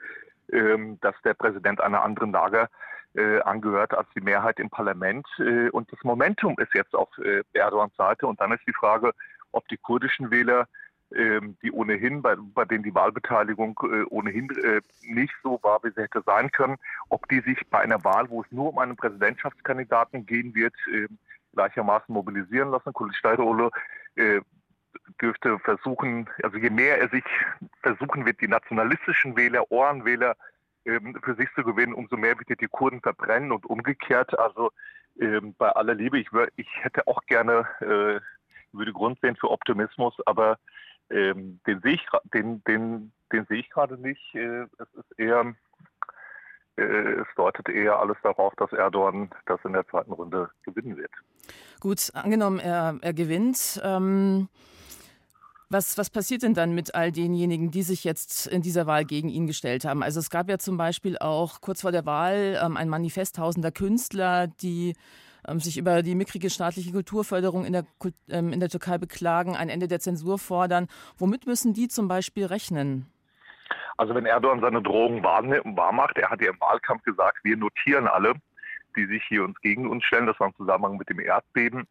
ähm, 0.53 0.99
dass 1.01 1.15
der 1.25 1.35
Präsident 1.35 1.81
einer 1.81 2.03
anderen 2.03 2.33
Lager 2.33 2.69
äh, 3.15 3.41
angehört 3.41 3.93
als 3.93 4.09
die 4.15 4.21
Mehrheit 4.21 4.61
im 4.61 4.71
Parlament. 4.71 5.27
Äh, 5.39 5.69
und 5.71 5.91
das 5.93 6.03
Momentum 6.05 6.57
ist 6.59 6.75
jetzt 6.75 6.95
auf 6.95 7.09
Erdogans 7.53 7.95
Seite. 7.97 8.27
Und 8.27 8.41
dann 8.41 8.53
ist 8.53 8.67
die 8.67 8.73
Frage, 8.73 9.13
ob 9.51 9.67
die 9.69 9.77
kurdischen 9.77 10.31
Wähler, 10.31 10.69
die 11.63 11.73
ohnehin, 11.73 12.23
bei, 12.23 12.37
bei 12.37 12.65
denen 12.65 12.85
die 12.85 12.95
Wahlbeteiligung 12.95 13.79
äh, 13.83 14.05
ohnehin 14.05 14.49
äh, 14.63 14.81
nicht 15.03 15.35
so 15.43 15.59
war, 15.63 15.83
wie 15.83 15.91
sie 15.91 16.03
hätte 16.03 16.23
sein 16.25 16.51
können, 16.51 16.77
ob 17.09 17.29
die 17.29 17.41
sich 17.41 17.59
bei 17.71 17.81
einer 17.81 18.03
Wahl, 18.05 18.31
wo 18.31 18.43
es 18.43 18.51
nur 18.51 18.71
um 18.71 18.79
einen 18.79 18.97
Präsidentschaftskandidaten 18.97 20.27
gehen 20.27 20.55
wird, 20.55 20.75
äh, 20.93 21.09
gleichermaßen 21.53 22.13
mobilisieren 22.13 22.71
lassen. 22.71 22.93
Kulli 22.93 23.15
Steideole 23.15 23.71
äh, 24.17 24.41
dürfte 25.21 25.59
versuchen, 25.59 26.29
also 26.43 26.57
je 26.57 26.71
mehr 26.71 26.99
er 26.99 27.09
sich 27.11 27.25
versuchen 27.83 28.25
wird, 28.25 28.41
die 28.41 28.49
nationalistischen 28.49 29.37
Wähler, 29.37 29.71
Ohrenwähler 29.71 30.37
ähm, 30.87 31.19
für 31.23 31.35
sich 31.35 31.49
zu 31.55 31.63
gewinnen, 31.63 31.93
umso 31.93 32.17
mehr 32.17 32.39
wird 32.39 32.51
er 32.51 32.57
die 32.57 32.69
Kurden 32.69 33.01
verbrennen 33.01 33.53
und 33.53 33.67
umgekehrt. 33.67 34.39
Also 34.39 34.73
ähm, 35.21 35.55
bei 35.59 35.69
aller 35.69 35.95
Liebe, 35.95 36.19
ich, 36.19 36.33
wär, 36.33 36.49
ich 36.57 36.69
hätte 36.83 37.07
auch 37.07 37.23
gerne, 37.27 37.67
würde 38.73 38.93
Grund 38.93 39.21
sehen 39.21 39.37
für 39.37 39.51
Optimismus, 39.51 40.15
aber 40.27 40.59
ähm, 41.13 41.61
den 41.67 41.81
sehe 41.81 41.95
ich, 41.95 42.07
den, 42.33 42.63
den, 42.65 43.13
den 43.33 43.47
sehe 43.47 43.61
ich 43.61 43.71
gerade 43.71 43.99
nicht. 43.99 44.35
Äh, 44.35 44.63
es 44.79 44.89
ist 44.95 45.19
eher, 45.19 45.55
äh, 46.77 46.83
es 46.83 47.27
deutet 47.37 47.69
eher 47.69 47.99
alles 47.99 48.17
darauf, 48.23 48.55
dass 48.57 48.73
Erdogan 48.73 49.31
das 49.47 49.61
in 49.65 49.73
der 49.73 49.87
zweiten 49.89 50.13
Runde 50.13 50.51
gewinnen 50.63 50.97
wird. 50.97 51.13
Gut, 51.81 52.11
angenommen, 52.15 52.59
er, 52.59 52.99
er 53.01 53.13
gewinnt. 53.13 53.81
Ähm 53.85 54.49
was, 55.73 55.97
was 55.97 56.11
passiert 56.11 56.43
denn 56.43 56.53
dann 56.53 56.75
mit 56.75 56.95
all 56.95 57.13
denjenigen, 57.13 57.71
die 57.71 57.83
sich 57.83 58.05
jetzt 58.05 58.47
in 58.47 58.61
dieser 58.61 58.87
Wahl 58.87 59.07
gegen 59.07 59.31
ihn 59.31 59.47
gestellt 59.47 59.87
haben? 59.87 60.03
Also 60.03 60.21
es 60.21 60.29
gab 60.29 60.51
ja 60.51 60.59
zum 60.59 60.77
Beispiel 60.77 61.17
auch 61.17 61.63
kurz 61.63 61.81
vor 61.81 61.93
der 61.93 62.05
Wahl 62.05 62.61
ähm, 62.63 62.77
ein 62.77 62.91
Manifest 62.91 63.37
tausender 63.37 63.73
Künstler, 63.73 64.49
die 64.49 64.95
sich 65.59 65.79
über 65.79 66.03
die 66.03 66.15
mickrige 66.15 66.51
staatliche 66.51 66.93
Kulturförderung 66.93 67.65
in 67.65 67.73
der, 67.73 67.85
ähm, 68.29 68.53
in 68.53 68.61
der 68.61 68.69
Türkei 68.69 68.99
beklagen, 68.99 69.57
ein 69.57 69.69
Ende 69.69 69.89
der 69.89 70.01
Zensur 70.01 70.39
fordern. 70.39 70.89
Womit 71.19 71.47
müssen 71.47 71.75
die 71.75 71.89
zum 71.89 72.09
Beispiel 72.09 72.47
rechnen? 72.47 73.07
Also 73.97 74.15
wenn 74.15 74.27
Erdogan 74.27 74.61
seine 74.61 74.83
Drohungen 74.83 75.23
wahr, 75.23 75.93
macht, 75.93 76.17
er 76.19 76.31
hat 76.31 76.41
ja 76.41 76.51
im 76.51 76.61
Wahlkampf 76.61 77.03
gesagt, 77.05 77.39
wir 77.45 77.57
notieren 77.57 78.07
alle, 78.07 78.35
die 78.97 79.07
sich 79.07 79.23
hier 79.29 79.45
uns 79.45 79.61
gegen 79.61 79.89
uns 79.89 80.05
stellen, 80.05 80.27
das 80.27 80.39
war 80.41 80.49
im 80.49 80.57
Zusammenhang 80.57 80.97
mit 80.97 81.09
dem 81.09 81.21
Erdbeben. 81.21 81.87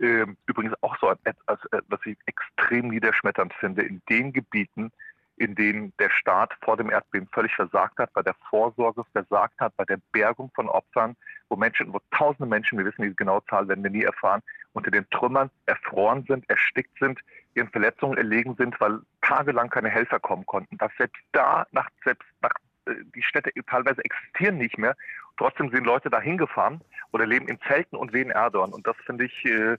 Ähm, 0.00 0.36
übrigens 0.46 0.74
auch 0.80 0.96
so 1.00 1.10
etwas, 1.24 1.58
was 1.88 2.00
ich 2.04 2.16
extrem 2.26 2.88
niederschmetternd 2.88 3.54
finde, 3.54 3.82
in 3.82 4.02
den 4.08 4.32
Gebieten, 4.32 4.90
in 5.36 5.54
denen 5.54 5.92
der 5.98 6.10
Staat 6.10 6.52
vor 6.62 6.76
dem 6.76 6.90
Erdbeben 6.90 7.28
völlig 7.32 7.54
versagt 7.54 7.98
hat, 7.98 8.12
bei 8.12 8.22
der 8.22 8.34
Vorsorge 8.48 9.04
versagt 9.12 9.58
hat, 9.60 9.76
bei 9.76 9.84
der 9.84 9.98
Bergung 10.12 10.50
von 10.54 10.68
Opfern, 10.68 11.16
wo 11.48 11.56
Menschen, 11.56 11.92
wo 11.92 12.00
tausende 12.12 12.48
Menschen, 12.48 12.78
wir 12.78 12.84
wissen 12.84 13.02
die 13.02 13.16
genaue 13.16 13.44
Zahl, 13.46 13.66
werden 13.68 13.82
wir 13.82 13.90
nie 13.90 14.04
erfahren, 14.04 14.42
unter 14.72 14.90
den 14.90 15.08
Trümmern 15.10 15.50
erfroren 15.66 16.24
sind, 16.28 16.48
erstickt 16.48 16.96
sind, 17.00 17.20
ihren 17.54 17.68
Verletzungen 17.68 18.16
erlegen 18.16 18.54
sind, 18.56 18.80
weil 18.80 19.00
tagelang 19.22 19.70
keine 19.70 19.88
Helfer 19.88 20.20
kommen 20.20 20.46
konnten. 20.46 20.78
Dass 20.78 20.92
selbst 20.98 21.20
da, 21.32 21.66
nach, 21.72 21.88
selbst 22.04 22.26
nach, 22.40 22.54
äh, 22.86 22.94
die 23.14 23.22
Städte 23.22 23.50
teilweise 23.66 24.04
existieren 24.04 24.58
nicht 24.58 24.78
mehr, 24.78 24.96
trotzdem 25.36 25.70
sind 25.70 25.84
Leute 25.84 26.10
da 26.10 26.20
hingefahren 26.20 26.80
oder 27.10 27.26
leben 27.26 27.48
in 27.48 27.60
Zelten 27.62 27.96
und 27.96 28.12
wehen 28.12 28.30
Erdogan. 28.30 28.72
Und 28.72 28.86
das 28.86 28.96
finde 29.04 29.24
ich, 29.24 29.44
äh, 29.44 29.76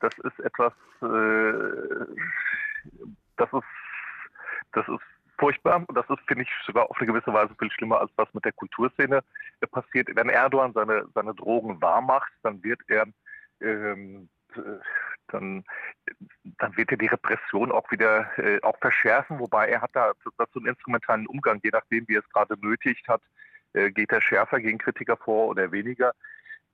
das 0.00 0.12
ist 0.18 0.40
etwas, 0.40 0.72
äh, 1.02 2.06
das 3.36 3.50
ist 3.52 3.64
das 4.72 4.86
ist 4.88 5.02
furchtbar 5.70 5.88
und 5.88 5.96
das 5.96 6.08
ist, 6.08 6.26
finde 6.26 6.44
ich, 6.44 6.50
sogar 6.66 6.90
auf 6.90 6.96
eine 6.98 7.06
gewisse 7.06 7.32
Weise 7.32 7.54
viel 7.58 7.70
schlimmer, 7.70 8.00
als 8.00 8.10
was 8.16 8.32
mit 8.34 8.44
der 8.44 8.52
Kulturszene 8.52 9.22
passiert. 9.70 10.08
Wenn 10.14 10.28
Erdogan 10.28 10.72
seine, 10.72 11.06
seine 11.14 11.34
Drogen 11.34 11.80
wahr 11.80 12.00
macht, 12.00 12.32
dann 12.42 12.62
wird 12.62 12.80
er 12.88 13.06
ähm, 13.60 14.28
dann, 15.28 15.62
dann 16.58 16.76
wird 16.76 16.90
er 16.90 16.96
die 16.96 17.06
Repression 17.06 17.70
auch 17.70 17.88
wieder 17.92 18.36
äh, 18.36 18.60
auch 18.62 18.76
verschärfen, 18.78 19.38
wobei 19.38 19.68
er 19.68 19.80
hat 19.80 19.90
da 19.92 20.12
dazu 20.38 20.58
einen 20.58 20.68
instrumentalen 20.68 21.28
Umgang, 21.28 21.60
je 21.62 21.70
nachdem, 21.72 22.08
wie 22.08 22.16
er 22.16 22.20
es 22.20 22.28
gerade 22.30 22.56
nötigt 22.60 23.06
hat, 23.06 23.22
äh, 23.74 23.92
geht 23.92 24.10
er 24.10 24.20
schärfer 24.20 24.58
gegen 24.58 24.78
Kritiker 24.78 25.16
vor 25.16 25.46
oder 25.46 25.70
weniger. 25.70 26.14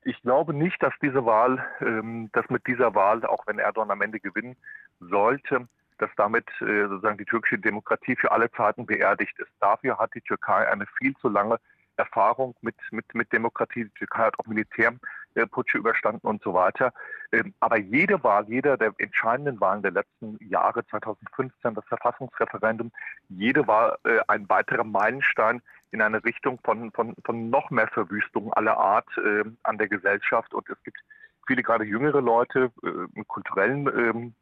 Ich 0.04 0.22
glaube 0.22 0.54
nicht, 0.54 0.82
dass 0.82 0.94
diese 1.02 1.26
Wahl, 1.26 1.66
ähm, 1.80 2.30
dass 2.32 2.48
mit 2.48 2.66
dieser 2.66 2.94
Wahl, 2.94 3.26
auch 3.26 3.46
wenn 3.46 3.58
Erdogan 3.58 3.90
am 3.90 4.00
Ende 4.00 4.20
gewinnen 4.20 4.56
sollte, 5.00 5.68
dass 5.98 6.10
damit 6.16 6.48
äh, 6.60 6.86
sozusagen 6.88 7.18
die 7.18 7.24
türkische 7.24 7.58
Demokratie 7.58 8.16
für 8.16 8.32
alle 8.32 8.50
Zeiten 8.52 8.86
beerdigt 8.86 9.38
ist. 9.38 9.50
Dafür 9.60 9.98
hat 9.98 10.14
die 10.14 10.20
Türkei 10.20 10.68
eine 10.68 10.86
viel 10.98 11.14
zu 11.16 11.28
lange 11.28 11.58
Erfahrung 11.96 12.54
mit, 12.60 12.76
mit, 12.90 13.14
mit 13.14 13.32
Demokratie. 13.32 13.84
Die 13.84 13.90
Türkei 13.90 14.24
hat 14.24 14.38
auch 14.38 14.46
Militärputsche 14.46 15.78
überstanden 15.78 16.26
und 16.26 16.42
so 16.42 16.54
weiter. 16.54 16.92
Ähm, 17.32 17.54
aber 17.60 17.78
jede 17.78 18.22
Wahl, 18.22 18.46
jeder 18.48 18.76
der 18.76 18.92
entscheidenden 18.98 19.60
Wahlen 19.60 19.82
der 19.82 19.92
letzten 19.92 20.38
Jahre, 20.46 20.86
2015, 20.86 21.74
das 21.74 21.84
Verfassungsreferendum, 21.86 22.92
jede 23.28 23.66
war 23.66 23.98
äh, 24.04 24.20
ein 24.28 24.48
weiterer 24.48 24.84
Meilenstein 24.84 25.62
in 25.90 26.02
eine 26.02 26.22
Richtung 26.24 26.58
von, 26.64 26.90
von, 26.92 27.14
von 27.24 27.50
noch 27.50 27.70
mehr 27.70 27.88
Verwüstung 27.88 28.52
aller 28.52 28.76
Art 28.76 29.08
äh, 29.18 29.44
an 29.62 29.78
der 29.78 29.88
Gesellschaft. 29.88 30.52
Und 30.52 30.68
es 30.68 30.82
gibt 30.84 30.98
viele 31.46 31.62
gerade 31.62 31.84
jüngere 31.84 32.20
Leute 32.20 32.70
äh, 32.82 33.22
kulturellen 33.24 33.86
ähm, 33.86 34.34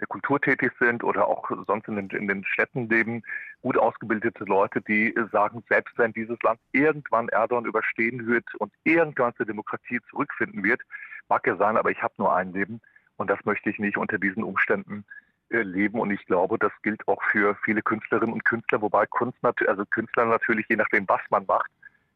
der 0.00 0.06
Kultur 0.06 0.40
tätig 0.40 0.72
sind 0.78 1.04
oder 1.04 1.26
auch 1.26 1.50
sonst 1.66 1.88
in 1.88 1.96
den, 1.96 2.10
in 2.10 2.28
den 2.28 2.44
Städten 2.44 2.88
leben, 2.88 3.22
gut 3.62 3.78
ausgebildete 3.78 4.44
Leute, 4.44 4.80
die 4.82 5.14
sagen, 5.32 5.62
selbst 5.68 5.96
wenn 5.98 6.12
dieses 6.12 6.40
Land 6.42 6.60
irgendwann 6.72 7.28
Erdogan 7.28 7.64
überstehen 7.64 8.26
wird 8.26 8.44
und 8.56 8.72
irgendwann 8.84 9.34
zur 9.36 9.46
Demokratie 9.46 10.00
zurückfinden 10.10 10.62
wird, 10.62 10.82
mag 11.28 11.46
ja 11.46 11.56
sein, 11.56 11.76
aber 11.76 11.90
ich 11.90 12.02
habe 12.02 12.14
nur 12.18 12.34
ein 12.34 12.52
Leben 12.52 12.80
und 13.16 13.30
das 13.30 13.44
möchte 13.44 13.70
ich 13.70 13.78
nicht 13.78 13.96
unter 13.96 14.18
diesen 14.18 14.42
Umständen 14.42 15.04
äh, 15.50 15.62
leben. 15.62 16.00
Und 16.00 16.10
ich 16.10 16.24
glaube, 16.26 16.58
das 16.58 16.72
gilt 16.82 17.06
auch 17.08 17.22
für 17.30 17.56
viele 17.64 17.82
Künstlerinnen 17.82 18.32
und 18.32 18.44
Künstler, 18.44 18.82
wobei 18.82 19.06
Kunst, 19.06 19.38
also 19.42 19.84
Künstler 19.86 20.26
natürlich, 20.26 20.66
je 20.68 20.76
nachdem, 20.76 21.08
was 21.08 21.20
man 21.30 21.46
macht, 21.46 21.70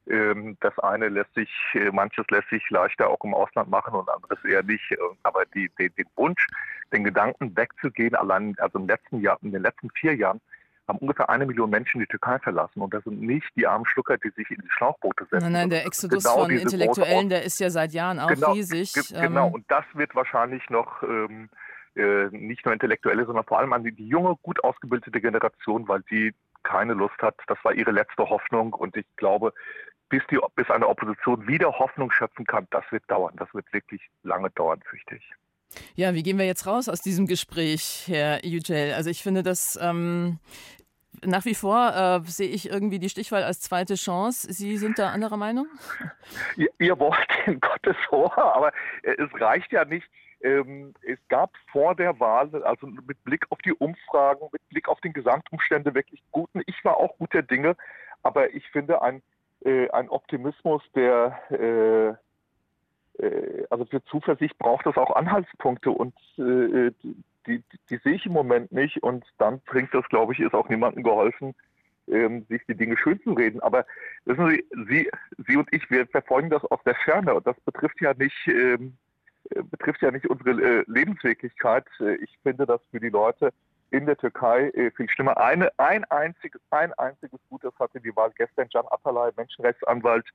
das 0.06 0.78
eine 0.78 1.08
lässt 1.08 1.34
sich, 1.34 1.50
äh, 1.74 1.90
manches 1.92 2.26
lässt 2.30 2.48
sich 2.48 2.68
leichter 2.70 3.08
auch 3.08 3.22
im 3.22 3.34
Ausland 3.34 3.70
machen 3.70 3.94
und 3.94 4.08
anderes 4.08 4.42
eher 4.44 4.62
nicht. 4.62 4.90
Äh, 4.90 4.96
aber 5.22 5.44
die, 5.54 5.70
die, 5.78 5.90
den 5.90 6.06
Wunsch, 6.16 6.46
den 6.92 7.04
Gedanken 7.04 7.56
wegzugehen, 7.56 8.14
allein, 8.14 8.56
also 8.58 8.78
im 8.78 8.86
letzten 8.86 9.20
Jahr, 9.20 9.38
in 9.42 9.52
den 9.52 9.62
letzten 9.62 9.90
vier 9.90 10.16
Jahren, 10.16 10.40
haben 10.88 10.98
ungefähr 10.98 11.30
eine 11.30 11.46
Million 11.46 11.70
Menschen 11.70 12.00
die 12.00 12.06
Türkei 12.06 12.38
verlassen. 12.40 12.80
Und 12.80 12.92
das 12.92 13.04
sind 13.04 13.20
nicht 13.20 13.46
die 13.54 13.66
armen 13.66 13.86
Schlucker, 13.86 14.18
die 14.18 14.30
sich 14.30 14.50
in 14.50 14.60
die 14.60 14.70
Schlauchboote 14.70 15.24
setzen. 15.24 15.44
Nein, 15.44 15.52
nein, 15.52 15.70
der 15.70 15.86
Exodus 15.86 16.24
genau 16.24 16.44
von 16.44 16.50
Intellektuellen, 16.50 17.28
der 17.28 17.44
ist 17.44 17.60
ja 17.60 17.70
seit 17.70 17.92
Jahren 17.92 18.18
auch 18.18 18.28
genau, 18.28 18.52
riesig. 18.52 18.92
Genau, 19.10 19.46
ähm, 19.46 19.54
und 19.54 19.64
das 19.70 19.84
wird 19.94 20.14
wahrscheinlich 20.16 20.68
noch 20.70 21.02
ähm, 21.04 21.48
äh, 21.94 22.26
nicht 22.30 22.64
nur 22.64 22.72
Intellektuelle, 22.72 23.24
sondern 23.24 23.44
vor 23.44 23.58
allem 23.60 23.72
an 23.72 23.84
die, 23.84 23.92
die 23.92 24.08
junge, 24.08 24.34
gut 24.42 24.62
ausgebildete 24.64 25.20
Generation, 25.20 25.86
weil 25.86 26.02
die 26.10 26.34
keine 26.62 26.94
Lust 26.94 27.20
hat. 27.20 27.36
Das 27.46 27.58
war 27.62 27.72
ihre 27.72 27.90
letzte 27.90 28.28
Hoffnung. 28.28 28.72
Und 28.72 28.96
ich 28.96 29.06
glaube, 29.16 29.52
bis, 30.08 30.22
die, 30.30 30.38
bis 30.56 30.70
eine 30.70 30.88
Opposition 30.88 31.46
wieder 31.46 31.78
Hoffnung 31.78 32.10
schöpfen 32.10 32.46
kann, 32.46 32.66
das 32.70 32.84
wird 32.90 33.04
dauern. 33.08 33.34
Das 33.36 33.52
wird 33.54 33.72
wirklich 33.72 34.02
lange 34.22 34.50
dauern, 34.50 34.80
fürchte 34.88 35.16
ich. 35.16 35.32
Ja, 35.94 36.14
wie 36.14 36.22
gehen 36.22 36.38
wir 36.38 36.46
jetzt 36.46 36.66
raus 36.66 36.88
aus 36.88 37.00
diesem 37.00 37.26
Gespräch, 37.26 38.04
Herr 38.08 38.44
Yücel? 38.44 38.92
Also 38.94 39.08
ich 39.08 39.22
finde 39.22 39.44
das 39.44 39.78
ähm, 39.80 40.40
nach 41.24 41.44
wie 41.44 41.54
vor 41.54 41.94
äh, 41.94 42.20
sehe 42.28 42.48
ich 42.48 42.70
irgendwie 42.70 42.98
die 42.98 43.08
Stichwahl 43.08 43.42
als 43.42 43.60
zweite 43.60 43.94
Chance. 43.94 44.52
Sie 44.52 44.76
sind 44.76 44.98
da 44.98 45.10
anderer 45.10 45.36
Meinung? 45.36 45.66
Ihr, 46.56 46.70
ihr 46.78 46.98
wollt 46.98 47.28
in 47.46 47.60
Gottes 47.60 47.96
Ohr, 48.10 48.36
aber 48.36 48.72
äh, 49.02 49.14
es 49.18 49.40
reicht 49.40 49.72
ja 49.72 49.84
nicht. 49.84 50.06
Ähm, 50.42 50.94
es 51.02 51.18
gab 51.28 51.50
vor 51.70 51.94
der 51.94 52.18
Wahl, 52.18 52.62
also 52.64 52.86
mit 52.86 53.22
Blick 53.24 53.44
auf 53.50 53.58
die 53.58 53.74
Umfragen, 53.74 54.48
mit 54.52 54.66
Blick 54.68 54.88
auf 54.88 55.00
den 55.00 55.12
Gesamtumstände 55.12 55.94
wirklich 55.94 56.22
guten, 56.32 56.62
ich 56.66 56.84
war 56.84 56.96
auch 56.96 57.16
guter 57.18 57.42
Dinge, 57.42 57.76
aber 58.22 58.54
ich 58.54 58.66
finde 58.70 59.02
ein 59.02 59.22
äh, 59.64 59.90
ein 59.90 60.08
Optimismus, 60.08 60.82
der 60.94 61.38
äh, 61.50 62.14
äh, 63.22 63.66
also 63.70 63.84
für 63.84 64.02
Zuversicht 64.04 64.58
braucht 64.58 64.86
es 64.86 64.96
auch 64.96 65.14
Anhaltspunkte 65.14 65.90
und 65.90 66.14
äh, 66.38 66.90
die, 67.02 67.14
die, 67.46 67.62
die, 67.88 67.96
sehe 67.98 68.14
ich 68.14 68.26
im 68.26 68.32
Moment 68.32 68.72
nicht 68.72 69.02
und 69.02 69.24
dann 69.38 69.60
bringt 69.60 69.92
das, 69.94 70.06
glaube 70.08 70.32
ich, 70.32 70.40
ist 70.40 70.54
auch 70.54 70.68
niemandem 70.68 71.02
geholfen, 71.02 71.54
ähm, 72.08 72.44
sich 72.48 72.62
die 72.68 72.74
Dinge 72.74 72.96
schön 72.96 73.20
zu 73.22 73.32
reden. 73.32 73.60
Aber 73.60 73.86
wissen 74.24 74.48
Sie, 74.48 74.64
Sie, 74.88 75.10
Sie 75.46 75.56
und 75.56 75.68
ich, 75.72 75.90
wir 75.90 76.06
verfolgen 76.06 76.50
das 76.50 76.64
aus 76.64 76.80
der 76.84 76.94
Ferne 76.94 77.34
und 77.34 77.46
das 77.46 77.58
betrifft 77.60 78.00
ja 78.00 78.14
nicht 78.14 78.46
ähm, 78.46 78.96
äh, 78.96 78.99
betrifft 79.70 80.02
ja 80.02 80.10
nicht 80.10 80.28
unsere 80.28 80.50
äh, 80.50 80.84
Lebenswirklichkeit. 80.86 81.84
Ich 82.22 82.38
finde 82.42 82.66
das 82.66 82.80
für 82.90 83.00
die 83.00 83.08
Leute 83.08 83.52
in 83.90 84.06
der 84.06 84.16
Türkei 84.16 84.70
äh, 84.70 84.90
viel 84.92 85.08
schlimmer. 85.08 85.36
Eine, 85.36 85.70
ein, 85.78 86.04
einziges, 86.04 86.60
ein 86.70 86.92
einziges 86.94 87.40
Gutes 87.48 87.72
hatte 87.78 88.00
die 88.00 88.14
Wahl 88.14 88.30
gestern. 88.36 88.68
Can 88.68 88.84
Atalay, 88.90 89.30
Menschenrechtsanwalt, 89.36 90.26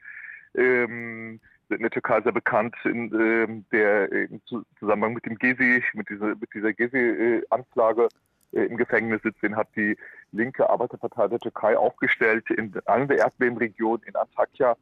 ähm, 0.56 1.40
in 1.70 1.80
der 1.80 1.90
Türkei 1.90 2.22
sehr 2.22 2.32
bekannt, 2.32 2.76
in, 2.84 3.12
ähm, 3.14 3.66
der 3.72 4.12
im 4.12 4.42
Zusammenhang 4.80 5.14
mit 5.14 5.26
dem 5.26 5.38
Gezi, 5.38 5.84
mit 5.94 6.10
dieser, 6.10 6.36
mit 6.36 6.54
dieser 6.54 6.74
Gezi-Anklage 6.74 8.10
äh, 8.52 8.66
im 8.66 8.78
Gefängnis 8.78 9.22
sitzt. 9.24 9.42
Den 9.42 9.56
hat 9.56 9.70
die 9.76 9.98
linke 10.32 10.70
Arbeiterpartei 10.70 11.28
der 11.28 11.40
Türkei 11.40 11.78
aufgestellt 11.78 12.50
in 12.52 12.74
einer 12.86 13.08
der 13.08 13.18
Erdbebenregionen 13.20 14.04
in 14.04 14.16
Antakya 14.16 14.76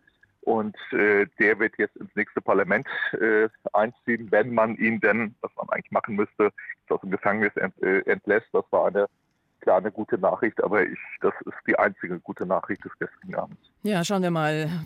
Und 0.46 0.76
äh, 0.92 1.26
der 1.40 1.60
wird 1.60 1.78
jetzt 1.78 1.96
ins 1.96 2.14
nächste 2.16 2.42
Parlament 2.42 2.88
äh, 3.14 3.48
einziehen, 3.72 4.30
wenn 4.32 4.54
man 4.54 4.76
ihn 4.76 5.00
denn, 5.00 5.36
was 5.42 5.52
man 5.56 5.70
eigentlich 5.70 5.92
machen 5.92 6.16
müsste, 6.16 6.52
aus 6.90 7.02
dem 7.02 7.12
Gefängnis 7.12 7.56
ent, 7.56 7.82
äh, 7.82 8.00
entlässt. 8.02 8.48
Das 8.52 8.66
war 8.72 8.88
eine 8.88 9.08
klar 9.64 9.78
eine 9.78 9.92
gute 9.92 10.18
Nachricht, 10.18 10.62
aber 10.62 10.84
ich, 10.84 11.00
das 11.22 11.34
ist 11.46 11.58
die 11.66 11.80
einzige 11.80 12.20
gute 12.20 12.46
Nachricht 12.46 12.84
des 12.84 12.92
gestrigen 13.00 13.36
Abends. 13.36 13.73
Ja, 13.86 14.06
schauen 14.06 14.24
wir 14.24 14.32
mal, 14.32 14.86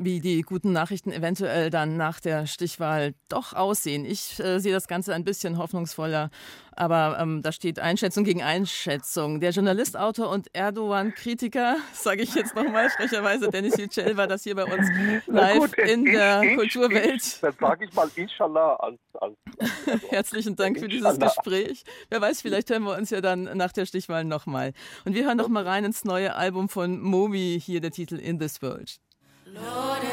wie 0.00 0.20
die 0.20 0.40
guten 0.40 0.72
Nachrichten 0.72 1.12
eventuell 1.12 1.68
dann 1.68 1.98
nach 1.98 2.18
der 2.18 2.46
Stichwahl 2.46 3.12
doch 3.28 3.52
aussehen. 3.52 4.06
Ich 4.06 4.40
äh, 4.40 4.58
sehe 4.58 4.72
das 4.72 4.88
Ganze 4.88 5.14
ein 5.14 5.22
bisschen 5.22 5.58
hoffnungsvoller 5.58 6.30
aber 6.78 7.18
ähm, 7.20 7.42
da 7.42 7.50
steht 7.50 7.80
Einschätzung 7.80 8.22
gegen 8.24 8.42
Einschätzung. 8.42 9.40
Der 9.40 9.50
Journalist, 9.50 9.96
Autor 9.96 10.30
und 10.30 10.54
Erdogan-Kritiker, 10.54 11.76
sage 11.92 12.22
ich 12.22 12.34
jetzt 12.34 12.54
nochmal 12.54 12.88
frecherweise, 12.90 13.48
Dennis 13.50 13.76
Yücel 13.76 14.16
war 14.16 14.28
das 14.28 14.44
hier 14.44 14.54
bei 14.54 14.64
uns 14.64 14.86
live 15.26 15.58
gut, 15.58 15.74
in 15.78 16.06
ich, 16.06 16.12
der 16.12 16.42
ich, 16.42 16.56
Kulturwelt. 16.56 17.16
Ich, 17.16 17.40
dann 17.40 17.54
sage 17.58 17.84
ich 17.84 17.92
mal 17.94 18.08
Inshallah 18.14 18.76
als, 18.76 18.98
als, 19.14 19.34
als 19.86 20.02
Herzlichen 20.10 20.54
Dank 20.54 20.78
für 20.78 20.86
dieses 20.86 21.18
Gespräch. 21.18 21.82
Wer 22.10 22.20
weiß, 22.20 22.42
vielleicht 22.42 22.70
hören 22.70 22.84
wir 22.84 22.96
uns 22.96 23.10
ja 23.10 23.20
dann 23.20 23.44
nach 23.56 23.72
der 23.72 23.84
Stichwahl 23.84 24.24
nochmal. 24.24 24.72
Und 25.04 25.14
wir 25.14 25.24
hören 25.24 25.36
nochmal 25.36 25.66
rein 25.66 25.84
ins 25.84 26.04
neue 26.04 26.36
Album 26.36 26.68
von 26.68 27.00
Moby, 27.00 27.60
hier 27.60 27.80
der 27.80 27.90
Titel 27.90 28.16
In 28.16 28.37
This 28.38 28.62
World. 28.62 28.98
Lord, 29.46 30.04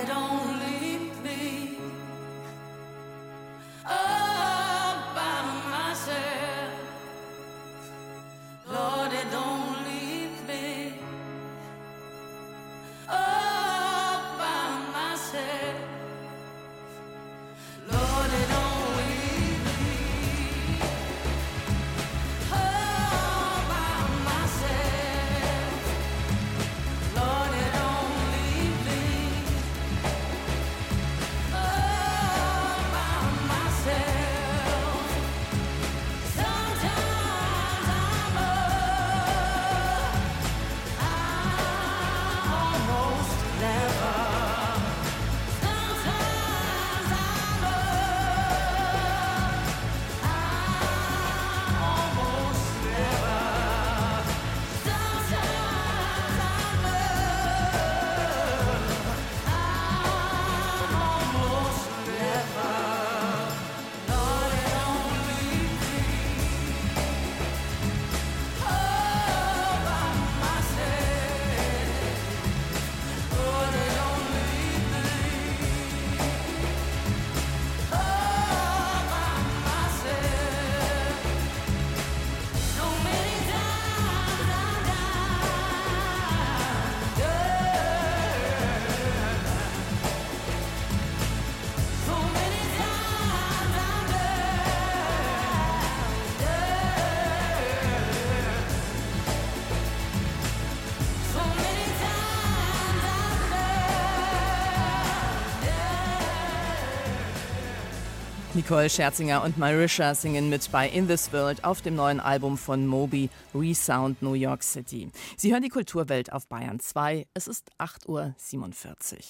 Nicole 108.66 108.90
Scherzinger 108.90 109.44
und 109.44 109.60
Marisha 109.60 110.16
singen 110.16 110.50
mit 110.50 110.72
bei 110.72 110.90
In 110.90 111.08
This 111.08 111.32
World 111.32 111.64
auf 111.64 111.84
dem 111.84 111.94
neuen 111.94 112.20
Album 112.20 112.58
von 112.58 112.88
Moby 112.88 113.30
Resound 113.54 114.24
New 114.24 114.34
York 114.34 114.64
City. 114.64 115.12
Sie 115.38 115.54
hören 115.54 115.62
die 115.62 115.70
Kulturwelt 115.70 116.34
auf 116.34 116.48
Bayern 116.48 116.80
2. 116.80 117.28
Es 117.36 117.48
ist 117.48 117.70
8.47 117.78 118.08
Uhr. 118.08 119.22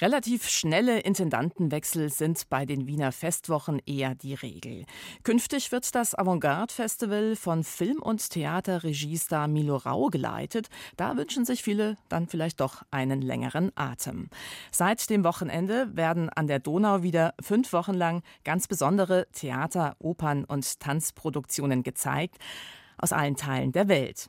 Relativ 0.00 0.48
schnelle 0.48 1.00
Intendantenwechsel 1.00 2.08
sind 2.08 2.48
bei 2.48 2.64
den 2.64 2.86
Wiener 2.86 3.12
Festwochen 3.12 3.80
eher 3.84 4.14
die 4.14 4.34
Regel. 4.34 4.84
Künftig 5.22 5.70
wird 5.70 5.94
das 5.94 6.16
Avantgarde-Festival 6.16 7.36
von 7.36 7.64
Film- 7.64 8.02
und 8.02 8.30
Theaterregiestar 8.30 9.48
Milo 9.48 9.76
Rau 9.76 10.06
geleitet. 10.06 10.68
Da 10.96 11.16
wünschen 11.16 11.44
sich 11.44 11.62
viele 11.62 11.96
dann 12.08 12.26
vielleicht 12.26 12.60
doch 12.60 12.82
einen 12.90 13.22
längeren 13.22 13.72
Atem. 13.74 14.28
Seit 14.70 15.10
dem 15.10 15.24
Wochenende 15.24 15.94
werden 15.94 16.30
an 16.30 16.46
der 16.46 16.58
Donau 16.58 17.02
wieder 17.02 17.34
fünf 17.40 17.72
Wochen 17.72 17.94
lang 17.94 18.22
ganz 18.52 18.68
besondere 18.68 19.26
Theater-, 19.32 19.96
Opern- 19.98 20.44
und 20.44 20.78
Tanzproduktionen 20.78 21.82
gezeigt 21.82 22.36
aus 22.98 23.10
allen 23.10 23.34
Teilen 23.34 23.72
der 23.72 23.88
Welt 23.88 24.28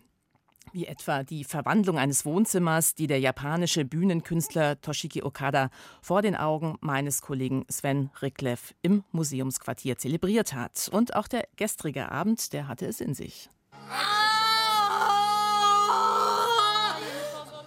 wie 0.72 0.88
etwa 0.88 1.24
die 1.24 1.44
Verwandlung 1.44 2.00
eines 2.00 2.26
Wohnzimmers, 2.26 2.96
die 2.96 3.06
der 3.06 3.20
japanische 3.20 3.84
Bühnenkünstler 3.84 4.80
Toshiki 4.82 5.22
Okada 5.22 5.70
vor 6.02 6.22
den 6.22 6.36
Augen 6.38 6.78
meines 6.80 7.22
Kollegen 7.22 7.66
Sven 7.70 8.10
Rickleff 8.22 8.74
im 8.82 9.04
Museumsquartier 9.12 9.98
zelebriert 9.98 10.54
hat. 10.54 10.90
Und 10.92 11.16
auch 11.16 11.28
der 11.28 11.46
gestrige 11.58 12.10
Abend, 12.10 12.54
der 12.54 12.70
hatte 12.70 12.88
es 12.88 13.02
in 13.02 13.14
sich. 13.14 13.50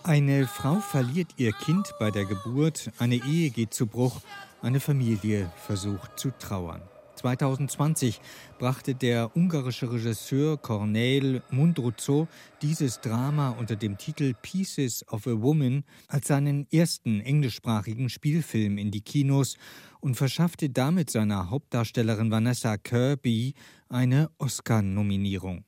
Eine 0.03 0.49
Frau 0.49 0.77
verliert 0.77 1.29
ihr 1.37 1.53
Kind 1.53 1.93
bei 2.01 2.11
der 2.11 2.25
Geburt, 2.25 2.91
eine 2.99 3.17
Ehe 3.17 3.51
geht 3.51 3.75
zu 3.75 3.87
Bruch, 3.87 4.21
eine 4.67 4.81
Familie 4.81 5.49
versucht 5.65 6.19
zu 6.19 6.33
trauern. 6.37 6.83
2020 7.15 8.21
brachte 8.59 8.97
der 8.97 9.35
ungarische 9.37 9.91
Regisseur 9.91 10.59
Cornel 10.59 11.41
Mundruzo 11.51 12.27
dieses 12.63 13.01
Drama 13.01 13.51
unter 13.51 13.77
dem 13.77 13.97
Titel 13.97 14.35
Pieces 14.43 15.07
of 15.09 15.29
a 15.29 15.41
Woman 15.41 15.85
als 16.09 16.27
seinen 16.27 16.67
ersten 16.73 17.21
englischsprachigen 17.21 18.11
Spielfilm 18.11 18.77
in 18.77 18.91
die 18.91 19.03
Kinos 19.03 19.57
und 20.01 20.17
verschaffte 20.17 20.69
damit 20.69 21.11
seiner 21.11 21.49
Hauptdarstellerin 21.49 22.33
Vanessa 22.33 22.77
Kirby 22.77 23.55
eine 23.89 24.31
Oscar-Nominierung. 24.39 25.66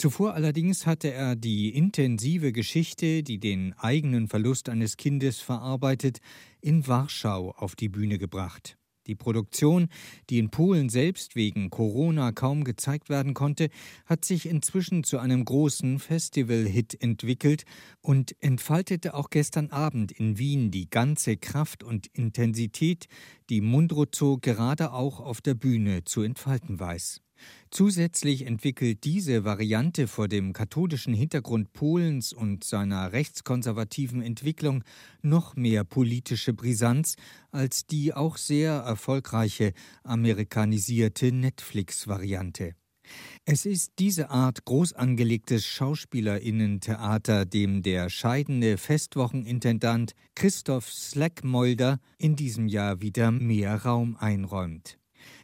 Zuvor 0.00 0.32
allerdings 0.32 0.86
hatte 0.86 1.12
er 1.12 1.36
die 1.36 1.74
intensive 1.76 2.52
Geschichte, 2.52 3.22
die 3.22 3.38
den 3.38 3.74
eigenen 3.74 4.28
Verlust 4.28 4.70
eines 4.70 4.96
Kindes 4.96 5.40
verarbeitet, 5.40 6.20
in 6.62 6.86
Warschau 6.86 7.50
auf 7.50 7.76
die 7.76 7.90
Bühne 7.90 8.16
gebracht. 8.16 8.78
Die 9.06 9.14
Produktion, 9.14 9.88
die 10.30 10.38
in 10.38 10.48
Polen 10.48 10.88
selbst 10.88 11.36
wegen 11.36 11.68
Corona 11.68 12.32
kaum 12.32 12.64
gezeigt 12.64 13.10
werden 13.10 13.34
konnte, 13.34 13.68
hat 14.06 14.24
sich 14.24 14.46
inzwischen 14.46 15.04
zu 15.04 15.18
einem 15.18 15.44
großen 15.44 15.98
Festival-Hit 15.98 17.02
entwickelt 17.02 17.64
und 18.00 18.34
entfaltete 18.40 19.12
auch 19.12 19.28
gestern 19.28 19.68
Abend 19.68 20.12
in 20.12 20.38
Wien 20.38 20.70
die 20.70 20.88
ganze 20.88 21.36
Kraft 21.36 21.84
und 21.84 22.06
Intensität, 22.06 23.06
die 23.50 23.60
Mundruzo 23.60 24.38
gerade 24.40 24.94
auch 24.94 25.20
auf 25.20 25.42
der 25.42 25.52
Bühne 25.52 26.04
zu 26.04 26.22
entfalten 26.22 26.80
weiß. 26.80 27.20
Zusätzlich 27.70 28.46
entwickelt 28.46 29.04
diese 29.04 29.44
Variante 29.44 30.08
vor 30.08 30.28
dem 30.28 30.52
katholischen 30.52 31.14
Hintergrund 31.14 31.72
Polens 31.72 32.32
und 32.32 32.64
seiner 32.64 33.12
rechtskonservativen 33.12 34.22
Entwicklung 34.22 34.84
noch 35.22 35.56
mehr 35.56 35.84
politische 35.84 36.52
Brisanz 36.52 37.16
als 37.52 37.86
die 37.86 38.12
auch 38.12 38.36
sehr 38.36 38.72
erfolgreiche 38.72 39.72
amerikanisierte 40.02 41.32
Netflix-Variante. 41.32 42.74
Es 43.44 43.66
ist 43.66 43.94
diese 43.98 44.30
Art 44.30 44.64
groß 44.64 44.92
angelegtes 44.92 45.66
Schauspielerinnentheater, 45.66 47.44
dem 47.44 47.82
der 47.82 48.08
scheidende 48.08 48.78
Festwochenintendant 48.78 50.12
Christoph 50.34 50.92
Slackmolder 50.92 51.98
in 52.18 52.36
diesem 52.36 52.68
Jahr 52.68 53.00
wieder 53.00 53.30
mehr 53.30 53.82
Raum 53.82 54.16
einräumt. 54.16 54.99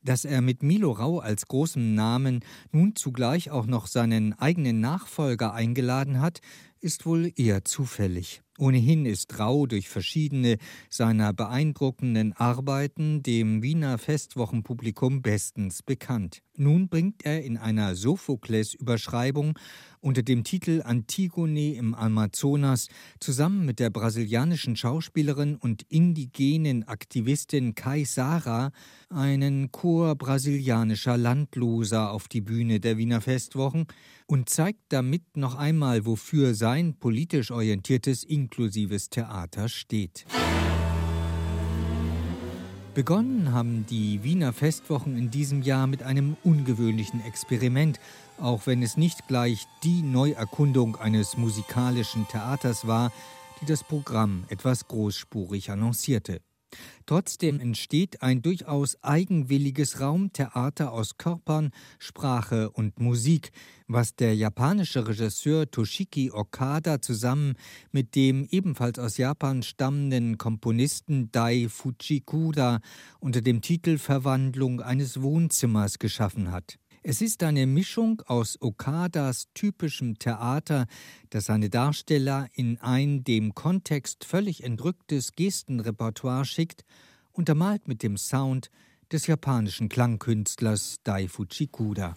Dass 0.06 0.24
er 0.24 0.40
mit 0.40 0.62
Milo 0.62 0.92
Rau 0.92 1.18
als 1.18 1.48
großem 1.48 1.96
Namen 1.96 2.44
nun 2.70 2.94
zugleich 2.94 3.50
auch 3.50 3.66
noch 3.66 3.88
seinen 3.88 4.34
eigenen 4.34 4.78
Nachfolger 4.78 5.52
eingeladen 5.52 6.20
hat, 6.20 6.38
ist 6.78 7.06
wohl 7.06 7.32
eher 7.34 7.64
zufällig. 7.64 8.40
Ohnehin 8.56 9.04
ist 9.04 9.36
Rau 9.40 9.66
durch 9.66 9.88
verschiedene 9.88 10.58
seiner 10.88 11.32
beeindruckenden 11.32 12.34
Arbeiten 12.34 13.24
dem 13.24 13.62
Wiener 13.62 13.98
Festwochenpublikum 13.98 15.22
bestens 15.22 15.82
bekannt. 15.82 16.40
Nun 16.56 16.88
bringt 16.88 17.24
er 17.24 17.42
in 17.42 17.56
einer 17.56 17.96
Sophokles-Überschreibung 17.96 19.58
unter 20.00 20.22
dem 20.22 20.44
Titel 20.44 20.82
Antigone 20.84 21.74
im 21.74 21.94
Amazonas 21.94 22.88
zusammen 23.20 23.64
mit 23.64 23.78
der 23.80 23.90
brasilianischen 23.90 24.76
Schauspielerin 24.76 25.56
und 25.56 25.82
indigenen 25.88 26.86
Aktivistin 26.86 27.74
Kai 27.74 28.04
Sara 28.04 28.70
einen 29.08 29.72
Chor 29.72 30.14
brasilianischer 30.14 31.16
Landloser 31.16 32.10
auf 32.10 32.28
die 32.28 32.40
Bühne 32.40 32.80
der 32.80 32.98
Wiener 32.98 33.20
Festwochen 33.20 33.86
und 34.26 34.48
zeigt 34.48 34.80
damit 34.88 35.36
noch 35.36 35.54
einmal, 35.54 36.06
wofür 36.06 36.54
sein 36.54 36.96
politisch 36.98 37.50
orientiertes 37.50 38.24
inklusives 38.24 39.10
Theater 39.10 39.68
steht. 39.68 40.26
Begonnen 42.96 43.52
haben 43.52 43.84
die 43.84 44.22
Wiener 44.22 44.54
Festwochen 44.54 45.18
in 45.18 45.30
diesem 45.30 45.60
Jahr 45.60 45.86
mit 45.86 46.02
einem 46.02 46.34
ungewöhnlichen 46.44 47.22
Experiment, 47.26 48.00
auch 48.40 48.66
wenn 48.66 48.82
es 48.82 48.96
nicht 48.96 49.28
gleich 49.28 49.66
die 49.84 50.00
Neuerkundung 50.00 50.96
eines 50.96 51.36
musikalischen 51.36 52.26
Theaters 52.26 52.86
war, 52.86 53.12
die 53.60 53.66
das 53.66 53.84
Programm 53.84 54.44
etwas 54.48 54.88
großspurig 54.88 55.70
annoncierte. 55.70 56.40
Trotzdem 57.06 57.60
entsteht 57.60 58.22
ein 58.22 58.42
durchaus 58.42 59.02
eigenwilliges 59.02 60.00
Raumtheater 60.00 60.92
aus 60.92 61.16
Körpern, 61.18 61.70
Sprache 61.98 62.70
und 62.70 62.98
Musik, 62.98 63.52
was 63.86 64.16
der 64.16 64.34
japanische 64.34 65.06
Regisseur 65.06 65.70
Toshiki 65.70 66.32
Okada 66.32 67.00
zusammen 67.00 67.54
mit 67.92 68.16
dem 68.16 68.46
ebenfalls 68.50 68.98
aus 68.98 69.16
Japan 69.18 69.62
stammenden 69.62 70.36
Komponisten 70.36 71.30
Dai 71.30 71.68
Fujikura 71.68 72.80
unter 73.20 73.40
dem 73.40 73.60
Titel 73.60 73.98
Verwandlung 73.98 74.80
eines 74.80 75.22
Wohnzimmers 75.22 76.00
geschaffen 76.00 76.50
hat. 76.50 76.78
Es 77.08 77.20
ist 77.20 77.44
eine 77.44 77.68
Mischung 77.68 78.20
aus 78.26 78.60
Okadas 78.60 79.46
typischem 79.54 80.18
Theater, 80.18 80.86
das 81.30 81.44
seine 81.44 81.70
Darsteller 81.70 82.48
in 82.52 82.80
ein 82.80 83.22
dem 83.22 83.54
Kontext 83.54 84.24
völlig 84.24 84.64
entrücktes 84.64 85.36
Gestenrepertoire 85.36 86.44
schickt, 86.44 86.84
untermalt 87.30 87.86
mit 87.86 88.02
dem 88.02 88.16
Sound 88.16 88.72
des 89.12 89.28
japanischen 89.28 89.88
Klangkünstlers 89.88 90.96
Dai 91.04 91.28
Fujikuda. 91.28 92.14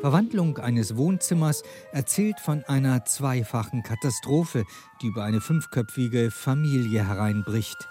Verwandlung 0.00 0.58
eines 0.58 0.96
Wohnzimmers 0.96 1.62
erzählt 1.92 2.40
von 2.40 2.64
einer 2.64 3.04
zweifachen 3.04 3.84
Katastrophe, 3.84 4.64
die 5.00 5.06
über 5.06 5.22
eine 5.22 5.40
fünfköpfige 5.40 6.32
Familie 6.32 7.06
hereinbricht. 7.06 7.89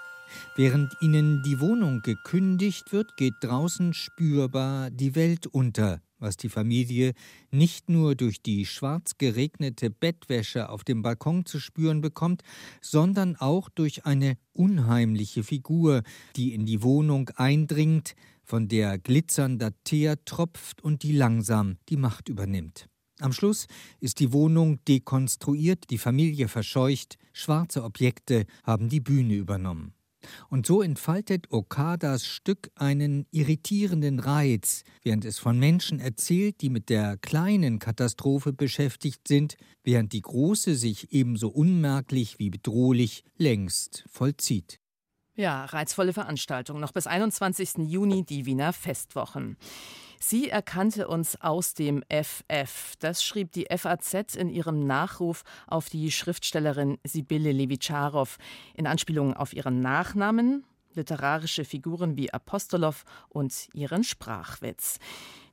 Während 0.55 0.93
ihnen 1.01 1.43
die 1.43 1.59
Wohnung 1.59 2.01
gekündigt 2.01 2.91
wird, 2.91 3.17
geht 3.17 3.33
draußen 3.41 3.93
spürbar 3.93 4.89
die 4.91 5.15
Welt 5.15 5.47
unter, 5.47 6.01
was 6.19 6.37
die 6.37 6.49
Familie 6.49 7.13
nicht 7.51 7.89
nur 7.89 8.15
durch 8.15 8.41
die 8.41 8.65
schwarz 8.65 9.17
geregnete 9.17 9.89
Bettwäsche 9.89 10.69
auf 10.69 10.83
dem 10.83 11.01
Balkon 11.01 11.45
zu 11.45 11.59
spüren 11.59 12.01
bekommt, 12.01 12.43
sondern 12.81 13.35
auch 13.35 13.69
durch 13.69 14.05
eine 14.05 14.37
unheimliche 14.53 15.43
Figur, 15.43 16.03
die 16.35 16.53
in 16.53 16.65
die 16.65 16.83
Wohnung 16.83 17.29
eindringt, 17.35 18.15
von 18.43 18.67
der 18.67 18.97
glitzernder 18.97 19.71
Teer 19.83 20.23
tropft 20.25 20.83
und 20.83 21.03
die 21.03 21.11
langsam 21.11 21.77
die 21.87 21.97
Macht 21.97 22.29
übernimmt. 22.29 22.89
Am 23.19 23.33
Schluss 23.33 23.67
ist 23.99 24.19
die 24.19 24.31
Wohnung 24.31 24.79
dekonstruiert, 24.85 25.89
die 25.89 25.97
Familie 25.97 26.47
verscheucht, 26.47 27.17
schwarze 27.33 27.83
Objekte 27.83 28.45
haben 28.63 28.87
die 28.87 29.01
Bühne 29.01 29.35
übernommen. 29.35 29.93
Und 30.49 30.65
so 30.65 30.81
entfaltet 30.81 31.51
Okadas 31.51 32.25
Stück 32.25 32.71
einen 32.75 33.25
irritierenden 33.31 34.19
Reiz, 34.19 34.83
während 35.03 35.25
es 35.25 35.39
von 35.39 35.59
Menschen 35.59 35.99
erzählt, 35.99 36.61
die 36.61 36.69
mit 36.69 36.89
der 36.89 37.17
kleinen 37.17 37.79
Katastrophe 37.79 38.53
beschäftigt 38.53 39.27
sind, 39.27 39.57
während 39.83 40.13
die 40.13 40.21
große 40.21 40.75
sich 40.75 41.11
ebenso 41.13 41.49
unmerklich 41.49 42.39
wie 42.39 42.49
bedrohlich 42.49 43.23
längst 43.37 44.03
vollzieht. 44.07 44.79
Ja, 45.35 45.63
reizvolle 45.65 46.11
Veranstaltung. 46.11 46.81
Noch 46.81 46.91
bis 46.91 47.07
21. 47.07 47.87
Juni 47.87 48.25
die 48.25 48.45
Wiener 48.45 48.73
Festwochen. 48.73 49.55
Sie 50.21 50.49
erkannte 50.49 51.07
uns 51.07 51.39
aus 51.39 51.73
dem 51.73 52.03
FF. 52.09 52.95
Das 52.99 53.23
schrieb 53.23 53.53
die 53.53 53.67
FAZ 53.75 54.35
in 54.35 54.49
ihrem 54.49 54.85
Nachruf 54.85 55.43
auf 55.65 55.89
die 55.89 56.11
Schriftstellerin 56.11 56.97
Sibylle 57.05 57.53
Levitscharow 57.53 58.37
in 58.75 58.85
Anspielung 58.85 59.33
auf 59.33 59.53
ihren 59.53 59.79
Nachnamen, 59.79 60.65
literarische 60.93 61.63
Figuren 61.63 62.17
wie 62.17 62.33
Apostolow 62.33 63.05
und 63.29 63.69
ihren 63.73 64.03
Sprachwitz. 64.03 64.99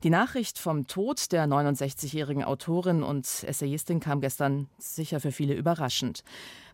Die 0.02 0.10
Nachricht 0.10 0.58
vom 0.58 0.88
Tod 0.88 1.30
der 1.30 1.46
69-jährigen 1.46 2.42
Autorin 2.42 3.04
und 3.04 3.44
Essayistin 3.44 4.00
kam 4.00 4.20
gestern 4.20 4.68
sicher 4.78 5.20
für 5.20 5.32
viele 5.32 5.54
überraschend. 5.54 6.24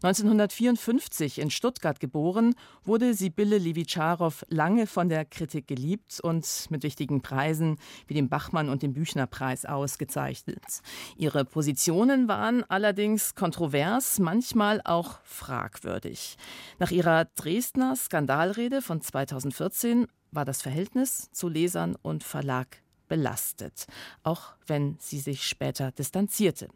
1954 0.04 1.38
in 1.38 1.50
Stuttgart 1.50 2.00
geboren, 2.00 2.54
wurde 2.84 3.14
Sibylle 3.14 3.58
Levitscharow 3.58 4.44
lange 4.48 4.86
von 4.86 5.08
der 5.08 5.24
Kritik 5.24 5.68
geliebt 5.68 6.20
und 6.20 6.66
mit 6.70 6.82
wichtigen 6.82 7.22
Preisen 7.22 7.78
wie 8.08 8.14
dem 8.14 8.28
Bachmann 8.28 8.68
und 8.68 8.82
dem 8.82 8.94
Büchnerpreis 8.94 9.64
ausgezeichnet. 9.64 10.80
Ihre 11.16 11.44
Positionen 11.44 12.26
waren 12.26 12.64
allerdings 12.68 13.34
kontrovers, 13.34 14.18
manchmal 14.18 14.80
auch 14.84 15.20
fragwürdig. 15.22 16.36
Nach 16.78 16.90
ihrer 16.90 17.26
Dresdner 17.36 17.94
Skandalrede 17.94 18.82
von 18.82 19.00
2014 19.00 20.08
war 20.32 20.44
das 20.44 20.62
Verhältnis 20.62 21.30
zu 21.30 21.48
Lesern 21.48 21.96
und 22.02 22.24
Verlag 22.24 22.82
belastet, 23.06 23.86
auch 24.22 24.54
wenn 24.66 24.96
sie 24.98 25.18
sich 25.18 25.46
später 25.46 25.92
distanzierte. 25.92 26.68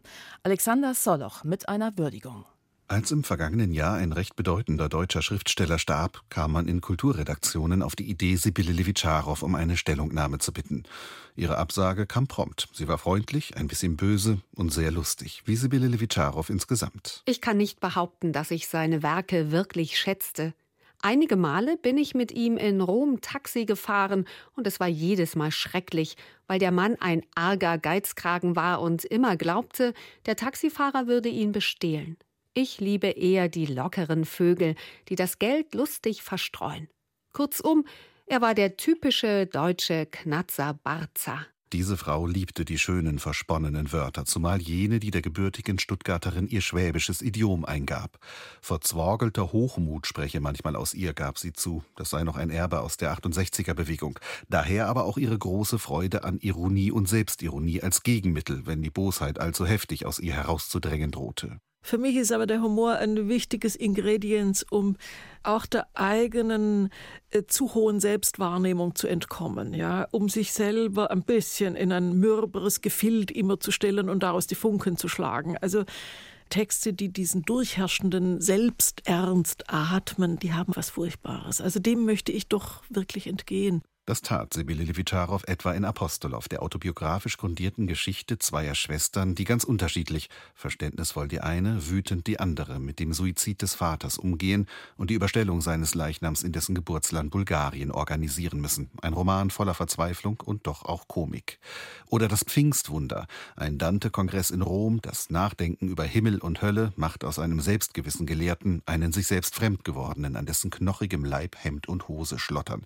Alexander 0.43 0.93
Soloch 0.93 1.43
mit 1.43 1.67
einer 1.67 1.97
Würdigung. 1.97 2.45
Als 2.89 3.11
im 3.11 3.25
vergangenen 3.25 3.73
Jahr 3.73 3.95
ein 3.95 4.13
recht 4.13 4.37
bedeutender 4.37 4.87
deutscher 4.87 5.21
Schriftsteller 5.21 5.77
starb, 5.77 6.21
kam 6.29 6.53
man 6.53 6.69
in 6.69 6.79
Kulturredaktionen 6.79 7.81
auf 7.81 7.97
die 7.97 8.09
Idee, 8.09 8.37
Sibylle 8.37 8.71
Levitscharow 8.71 9.43
um 9.43 9.55
eine 9.55 9.75
Stellungnahme 9.75 10.37
zu 10.39 10.53
bitten. 10.53 10.83
Ihre 11.35 11.57
Absage 11.57 12.05
kam 12.05 12.27
prompt. 12.27 12.69
Sie 12.71 12.87
war 12.87 12.97
freundlich, 12.97 13.57
ein 13.57 13.67
bisschen 13.67 13.97
böse 13.97 14.39
und 14.55 14.71
sehr 14.71 14.91
lustig, 14.91 15.41
wie 15.43 15.57
Sibylle 15.57 15.87
Levitscharow 15.87 16.49
insgesamt. 16.49 17.23
Ich 17.25 17.41
kann 17.41 17.57
nicht 17.57 17.81
behaupten, 17.81 18.31
dass 18.31 18.51
ich 18.51 18.69
seine 18.69 19.03
Werke 19.03 19.51
wirklich 19.51 19.99
schätzte. 19.99 20.53
Einige 21.01 21.35
Male 21.35 21.75
bin 21.75 21.97
ich 21.97 22.15
mit 22.15 22.31
ihm 22.31 22.55
in 22.55 22.79
Rom 22.79 23.19
Taxi 23.19 23.65
gefahren 23.65 24.25
und 24.55 24.65
es 24.65 24.79
war 24.79 24.87
jedes 24.87 25.35
Mal 25.35 25.51
schrecklich, 25.51 26.15
weil 26.47 26.57
der 26.57 26.71
Mann 26.71 26.95
ein 27.01 27.21
arger 27.35 27.77
Geizkragen 27.77 28.55
war 28.55 28.81
und 28.81 29.03
immer 29.03 29.35
glaubte, 29.35 29.93
der 30.25 30.37
Taxifahrer 30.37 31.05
würde 31.05 31.27
ihn 31.27 31.51
bestehlen. 31.51 32.15
Ich 32.59 32.79
liebe 32.79 33.09
eher 33.09 33.49
die 33.49 33.67
lockeren 33.67 34.25
Vögel, 34.25 34.73
die 35.09 35.15
das 35.15 35.37
Geld 35.37 35.75
lustig 35.75 36.23
verstreuen. 36.23 36.89
Kurzum, 37.31 37.85
er 38.25 38.41
war 38.41 38.55
der 38.55 38.77
typische 38.77 39.45
deutsche 39.45 40.07
Knatzer 40.07 40.73
Barzer. 40.73 41.45
Diese 41.71 41.97
Frau 41.97 42.25
liebte 42.25 42.65
die 42.65 42.79
schönen, 42.79 43.19
versponnenen 43.19 43.91
Wörter, 43.91 44.25
zumal 44.25 44.59
jene, 44.59 44.99
die 44.99 45.11
der 45.11 45.21
gebürtigen 45.21 45.77
Stuttgarterin 45.77 46.47
ihr 46.47 46.61
schwäbisches 46.61 47.21
Idiom 47.21 47.63
eingab. 47.63 48.17
Verzworgelter 48.59 49.51
Hochmut 49.51 50.07
spreche 50.07 50.39
manchmal 50.39 50.75
aus 50.75 50.95
ihr, 50.95 51.13
gab 51.13 51.37
sie 51.37 51.53
zu. 51.53 51.83
Das 51.95 52.09
sei 52.09 52.23
noch 52.23 52.37
ein 52.37 52.49
Erbe 52.49 52.79
aus 52.81 52.97
der 52.97 53.13
68er-Bewegung. 53.13 54.17
Daher 54.49 54.87
aber 54.87 55.03
auch 55.03 55.19
ihre 55.19 55.37
große 55.37 55.77
Freude 55.77 56.23
an 56.23 56.39
Ironie 56.39 56.89
und 56.89 57.07
Selbstironie 57.07 57.83
als 57.83 58.01
Gegenmittel, 58.01 58.65
wenn 58.65 58.81
die 58.81 58.89
Bosheit 58.89 59.37
allzu 59.39 59.67
heftig 59.67 60.07
aus 60.07 60.17
ihr 60.17 60.33
herauszudrängen 60.33 61.11
drohte. 61.11 61.59
Für 61.87 61.97
mich 61.97 62.17
ist 62.17 62.33
aber 62.33 62.47
der 62.47 62.61
Humor 62.61 62.95
ein 62.95 63.29
wichtiges 63.29 63.77
Ingredienz, 63.77 64.65
um 64.69 64.97
auch 65.41 65.65
der 65.65 65.87
eigenen 65.93 66.89
äh, 67.29 67.43
zu 67.43 67.75
hohen 67.75 68.01
Selbstwahrnehmung 68.01 68.93
zu 68.95 69.07
entkommen, 69.07 69.73
ja, 69.73 70.05
um 70.11 70.27
sich 70.27 70.51
selber 70.51 71.11
ein 71.11 71.23
bisschen 71.23 71.77
in 71.77 71.93
ein 71.93 72.19
mürberes 72.19 72.81
Gefild 72.81 73.31
immer 73.31 73.61
zu 73.61 73.71
stellen 73.71 74.09
und 74.09 74.21
daraus 74.21 74.47
die 74.47 74.55
Funken 74.55 74.97
zu 74.97 75.07
schlagen. 75.07 75.55
Also 75.61 75.85
Texte, 76.49 76.91
die 76.91 77.07
diesen 77.07 77.43
durchherrschenden 77.43 78.41
Selbsternst 78.41 79.63
atmen, 79.67 80.39
die 80.39 80.51
haben 80.51 80.75
was 80.75 80.89
Furchtbares. 80.89 81.61
Also 81.61 81.79
dem 81.79 82.03
möchte 82.03 82.33
ich 82.33 82.49
doch 82.49 82.83
wirklich 82.89 83.27
entgehen. 83.27 83.81
Das 84.07 84.21
tat 84.21 84.53
Sibylle 84.53 84.85
Levitscharow 84.85 85.43
etwa 85.47 85.73
in 85.73 85.83
Apostolow, 85.83 86.47
der 86.47 86.63
autobiografisch 86.63 87.35
grundierten 87.35 87.87
Geschichte 87.87 88.39
zweier 88.39 88.73
Schwestern, 88.73 89.35
die 89.35 89.43
ganz 89.43 89.65
unterschiedlich, 89.65 90.29
verständnisvoll 90.55 91.27
die 91.27 91.41
eine, 91.41 91.89
wütend 91.89 92.25
die 92.25 92.39
andere, 92.39 92.79
mit 92.79 92.99
dem 92.99 93.11
Suizid 93.11 93.61
des 93.61 93.75
Vaters 93.75 94.17
umgehen 94.17 94.65
und 94.95 95.09
die 95.09 95.13
Überstellung 95.13 95.59
seines 95.59 95.93
Leichnams 95.93 96.43
in 96.43 96.53
dessen 96.53 96.73
Geburtsland 96.73 97.31
Bulgarien 97.31 97.91
organisieren 97.91 98.61
müssen. 98.61 98.89
Ein 99.01 99.11
Roman 99.11 99.49
voller 99.49 99.73
Verzweiflung 99.73 100.39
und 100.39 100.67
doch 100.67 100.85
auch 100.85 101.09
Komik. 101.09 101.59
Oder 102.07 102.29
das 102.29 102.45
Pfingstwunder, 102.45 103.27
ein 103.57 103.77
Dante-Kongress 103.77 104.51
in 104.51 104.61
Rom, 104.61 105.01
das 105.01 105.29
Nachdenken 105.31 105.89
über 105.89 106.05
Himmel 106.05 106.39
und 106.39 106.61
Hölle 106.61 106.93
macht 106.95 107.25
aus 107.25 107.39
einem 107.39 107.59
selbstgewissen 107.59 108.25
Gelehrten 108.25 108.81
einen 108.85 109.11
sich 109.11 109.27
selbst 109.27 109.53
fremd 109.53 109.83
gewordenen, 109.83 110.37
an 110.37 110.45
dessen 110.45 110.69
knochigem 110.69 111.25
Leib 111.25 111.57
Hemd 111.61 111.89
und 111.89 112.07
Hose 112.07 112.39
schlottern. 112.39 112.83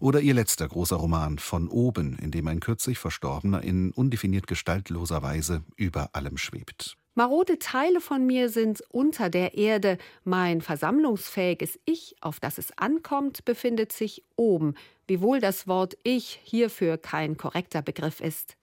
Oder 0.00 0.22
ihr 0.22 0.32
letzter 0.32 0.61
letzter 0.62 0.68
großer 0.68 0.96
Roman 0.96 1.38
Von 1.38 1.68
oben, 1.68 2.16
in 2.18 2.30
dem 2.30 2.46
ein 2.46 2.60
kürzlich 2.60 2.98
Verstorbener 2.98 3.62
in 3.62 3.90
undefiniert 3.90 4.46
gestaltloser 4.46 5.22
Weise 5.22 5.64
über 5.76 6.10
allem 6.12 6.36
schwebt. 6.36 6.96
Marode 7.14 7.58
Teile 7.58 8.00
von 8.00 8.24
mir 8.24 8.48
sind 8.48 8.80
unter 8.90 9.28
der 9.28 9.54
Erde, 9.54 9.98
mein 10.24 10.60
versammlungsfähiges 10.60 11.78
Ich, 11.84 12.14
auf 12.20 12.40
das 12.40 12.58
es 12.58 12.76
ankommt, 12.78 13.44
befindet 13.44 13.92
sich 13.92 14.24
oben, 14.36 14.74
wiewohl 15.06 15.40
das 15.40 15.66
Wort 15.66 15.94
Ich 16.04 16.40
hierfür 16.42 16.96
kein 16.96 17.36
korrekter 17.36 17.82
Begriff 17.82 18.20
ist. 18.20 18.56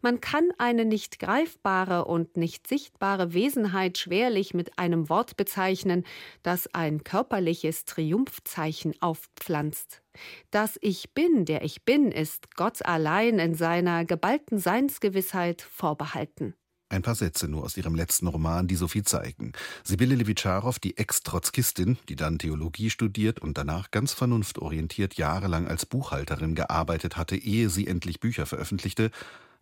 Man 0.00 0.20
kann 0.20 0.50
eine 0.58 0.84
nicht 0.84 1.18
greifbare 1.18 2.04
und 2.04 2.36
nicht 2.36 2.66
sichtbare 2.66 3.34
Wesenheit 3.34 3.98
schwerlich 3.98 4.54
mit 4.54 4.78
einem 4.78 5.08
Wort 5.08 5.36
bezeichnen, 5.36 6.04
das 6.42 6.72
ein 6.74 7.04
körperliches 7.04 7.84
Triumphzeichen 7.84 8.94
aufpflanzt. 9.00 10.02
Das 10.50 10.78
Ich 10.82 11.14
bin, 11.14 11.44
der 11.44 11.64
ich 11.64 11.84
bin, 11.84 12.12
ist 12.12 12.54
Gott 12.56 12.84
allein 12.84 13.38
in 13.38 13.54
seiner 13.54 14.04
geballten 14.04 14.58
Seinsgewissheit 14.58 15.62
vorbehalten. 15.62 16.54
Ein 16.92 17.00
paar 17.00 17.14
Sätze 17.14 17.48
nur 17.48 17.64
aus 17.64 17.78
ihrem 17.78 17.94
letzten 17.94 18.26
Roman, 18.26 18.68
die 18.68 18.76
so 18.76 18.86
viel 18.86 19.02
zeigen. 19.02 19.52
Sibylle 19.82 20.14
Levitscharow, 20.14 20.78
die 20.78 20.98
Ex-Trotzkistin, 20.98 21.96
die 22.10 22.16
dann 22.16 22.38
Theologie 22.38 22.90
studiert 22.90 23.40
und 23.40 23.56
danach 23.56 23.90
ganz 23.90 24.12
vernunftorientiert 24.12 25.14
jahrelang 25.14 25.66
als 25.66 25.86
Buchhalterin 25.86 26.54
gearbeitet 26.54 27.16
hatte, 27.16 27.34
ehe 27.34 27.70
sie 27.70 27.86
endlich 27.86 28.20
Bücher 28.20 28.44
veröffentlichte, 28.44 29.10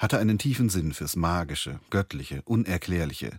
hatte 0.00 0.18
einen 0.18 0.38
tiefen 0.38 0.70
Sinn 0.70 0.94
fürs 0.94 1.14
Magische, 1.14 1.78
Göttliche, 1.90 2.40
Unerklärliche. 2.46 3.38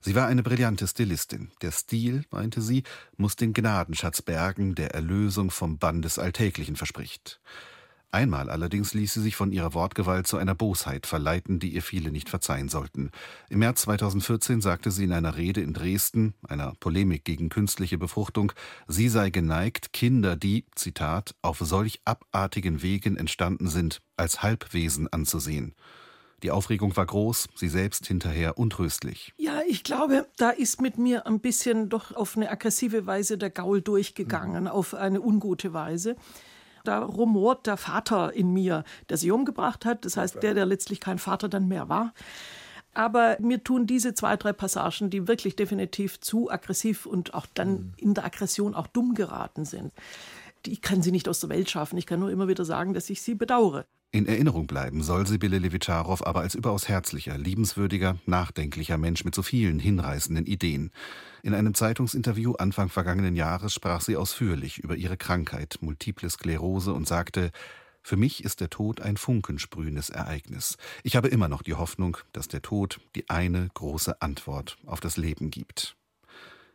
Sie 0.00 0.16
war 0.16 0.26
eine 0.26 0.42
brillante 0.42 0.88
Stilistin. 0.88 1.52
Der 1.62 1.70
Stil, 1.70 2.24
meinte 2.30 2.62
sie, 2.62 2.82
muss 3.16 3.36
den 3.36 3.52
Gnadenschatz 3.52 4.20
bergen, 4.20 4.74
der 4.74 4.92
Erlösung 4.92 5.52
vom 5.52 5.78
Bann 5.78 6.02
des 6.02 6.18
Alltäglichen 6.18 6.74
verspricht. 6.74 7.40
Einmal 8.12 8.50
allerdings 8.50 8.92
ließ 8.92 9.14
sie 9.14 9.22
sich 9.22 9.36
von 9.36 9.52
ihrer 9.52 9.72
Wortgewalt 9.72 10.26
zu 10.26 10.36
einer 10.36 10.56
Bosheit 10.56 11.06
verleiten, 11.06 11.60
die 11.60 11.68
ihr 11.68 11.82
viele 11.82 12.10
nicht 12.10 12.28
verzeihen 12.28 12.68
sollten. 12.68 13.10
Im 13.48 13.60
März 13.60 13.82
2014 13.82 14.60
sagte 14.60 14.90
sie 14.90 15.04
in 15.04 15.12
einer 15.12 15.36
Rede 15.36 15.60
in 15.60 15.72
Dresden, 15.72 16.34
einer 16.48 16.74
Polemik 16.80 17.24
gegen 17.24 17.50
künstliche 17.50 17.98
Befruchtung, 17.98 18.52
sie 18.88 19.08
sei 19.08 19.30
geneigt, 19.30 19.92
Kinder, 19.92 20.34
die, 20.34 20.66
Zitat, 20.74 21.36
auf 21.42 21.58
solch 21.60 22.00
abartigen 22.04 22.82
Wegen 22.82 23.16
entstanden 23.16 23.68
sind, 23.68 24.00
als 24.16 24.42
Halbwesen 24.42 25.06
anzusehen. 25.12 25.76
Die 26.42 26.50
Aufregung 26.50 26.96
war 26.96 27.06
groß, 27.06 27.48
sie 27.54 27.68
selbst 27.68 28.06
hinterher 28.06 28.58
untröstlich. 28.58 29.34
Ja, 29.36 29.60
ich 29.68 29.84
glaube, 29.84 30.26
da 30.36 30.50
ist 30.50 30.80
mit 30.80 30.96
mir 30.98 31.26
ein 31.26 31.40
bisschen 31.40 31.90
doch 31.90 32.12
auf 32.16 32.36
eine 32.36 32.50
aggressive 32.50 33.06
Weise 33.06 33.36
der 33.36 33.50
Gaul 33.50 33.82
durchgegangen, 33.82 34.64
mhm. 34.64 34.70
auf 34.70 34.94
eine 34.94 35.20
ungute 35.20 35.74
Weise. 35.74 36.16
Da 36.84 37.00
rumort 37.04 37.66
der 37.66 37.76
Vater 37.76 38.32
in 38.32 38.52
mir, 38.52 38.84
der 39.08 39.16
sie 39.16 39.30
umgebracht 39.30 39.84
hat. 39.84 40.04
Das 40.04 40.16
heißt, 40.16 40.42
der, 40.42 40.54
der 40.54 40.66
letztlich 40.66 41.00
kein 41.00 41.18
Vater 41.18 41.48
dann 41.48 41.68
mehr 41.68 41.88
war. 41.88 42.12
Aber 42.92 43.36
mir 43.40 43.62
tun 43.62 43.86
diese 43.86 44.14
zwei, 44.14 44.36
drei 44.36 44.52
Passagen, 44.52 45.10
die 45.10 45.28
wirklich 45.28 45.56
definitiv 45.56 46.20
zu 46.20 46.50
aggressiv 46.50 47.06
und 47.06 47.34
auch 47.34 47.46
dann 47.54 47.70
mhm. 47.70 47.92
in 47.96 48.14
der 48.14 48.24
Aggression 48.24 48.74
auch 48.74 48.88
dumm 48.88 49.14
geraten 49.14 49.64
sind. 49.64 49.92
Ich 50.66 50.82
kann 50.82 51.02
sie 51.02 51.12
nicht 51.12 51.28
aus 51.28 51.40
der 51.40 51.50
Welt 51.50 51.70
schaffen. 51.70 51.96
Ich 51.96 52.06
kann 52.06 52.20
nur 52.20 52.30
immer 52.30 52.48
wieder 52.48 52.64
sagen, 52.64 52.92
dass 52.92 53.08
ich 53.08 53.22
sie 53.22 53.34
bedauere. 53.34 53.86
In 54.12 54.26
Erinnerung 54.26 54.66
bleiben 54.66 55.04
soll 55.04 55.24
Sibylle 55.24 55.58
Levitscharow 55.60 56.26
aber 56.26 56.40
als 56.40 56.56
überaus 56.56 56.88
herzlicher, 56.88 57.38
liebenswürdiger, 57.38 58.18
nachdenklicher 58.26 58.98
Mensch 58.98 59.24
mit 59.24 59.36
so 59.36 59.42
vielen 59.42 59.78
hinreißenden 59.78 60.46
Ideen. 60.46 60.90
In 61.44 61.54
einem 61.54 61.74
Zeitungsinterview 61.74 62.54
Anfang 62.54 62.88
vergangenen 62.88 63.36
Jahres 63.36 63.72
sprach 63.72 64.00
sie 64.00 64.16
ausführlich 64.16 64.78
über 64.78 64.96
ihre 64.96 65.16
Krankheit, 65.16 65.78
Multiple 65.80 66.28
Sklerose, 66.28 66.92
und 66.92 67.06
sagte, 67.06 67.52
für 68.02 68.16
mich 68.16 68.42
ist 68.44 68.60
der 68.60 68.68
Tod 68.68 69.00
ein 69.00 69.16
funkensprühendes 69.16 70.10
Ereignis. 70.10 70.76
Ich 71.04 71.14
habe 71.14 71.28
immer 71.28 71.46
noch 71.46 71.62
die 71.62 71.74
Hoffnung, 71.74 72.16
dass 72.32 72.48
der 72.48 72.62
Tod 72.62 73.00
die 73.14 73.30
eine 73.30 73.68
große 73.74 74.20
Antwort 74.20 74.76
auf 74.86 74.98
das 74.98 75.18
Leben 75.18 75.52
gibt. 75.52 75.96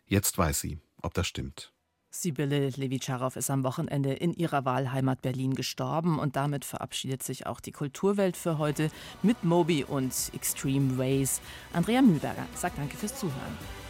Jetzt 0.05 0.37
weiß 0.37 0.61
sie, 0.61 0.79
ob 1.01 1.13
das 1.13 1.27
stimmt. 1.27 1.74
Sibylle 2.21 2.69
Levitscharow 2.69 3.35
ist 3.35 3.49
am 3.49 3.63
Wochenende 3.63 4.13
in 4.13 4.33
ihrer 4.33 4.63
Wahlheimat 4.63 5.21
Berlin 5.21 5.53
gestorben 5.53 6.17
und 6.17 6.37
damit 6.37 6.63
verabschiedet 6.63 7.21
sich 7.23 7.45
auch 7.45 7.59
die 7.59 7.73
Kulturwelt 7.73 8.37
für 8.37 8.57
heute 8.57 8.89
mit 9.21 9.43
Moby 9.43 9.83
und 9.83 10.13
Extreme 10.33 10.97
Ways. 10.97 11.41
Andrea 11.73 12.01
Mühlberger 12.01 12.45
sagt 12.55 12.77
Danke 12.77 12.95
fürs 12.95 13.19
Zuhören. 13.19 13.84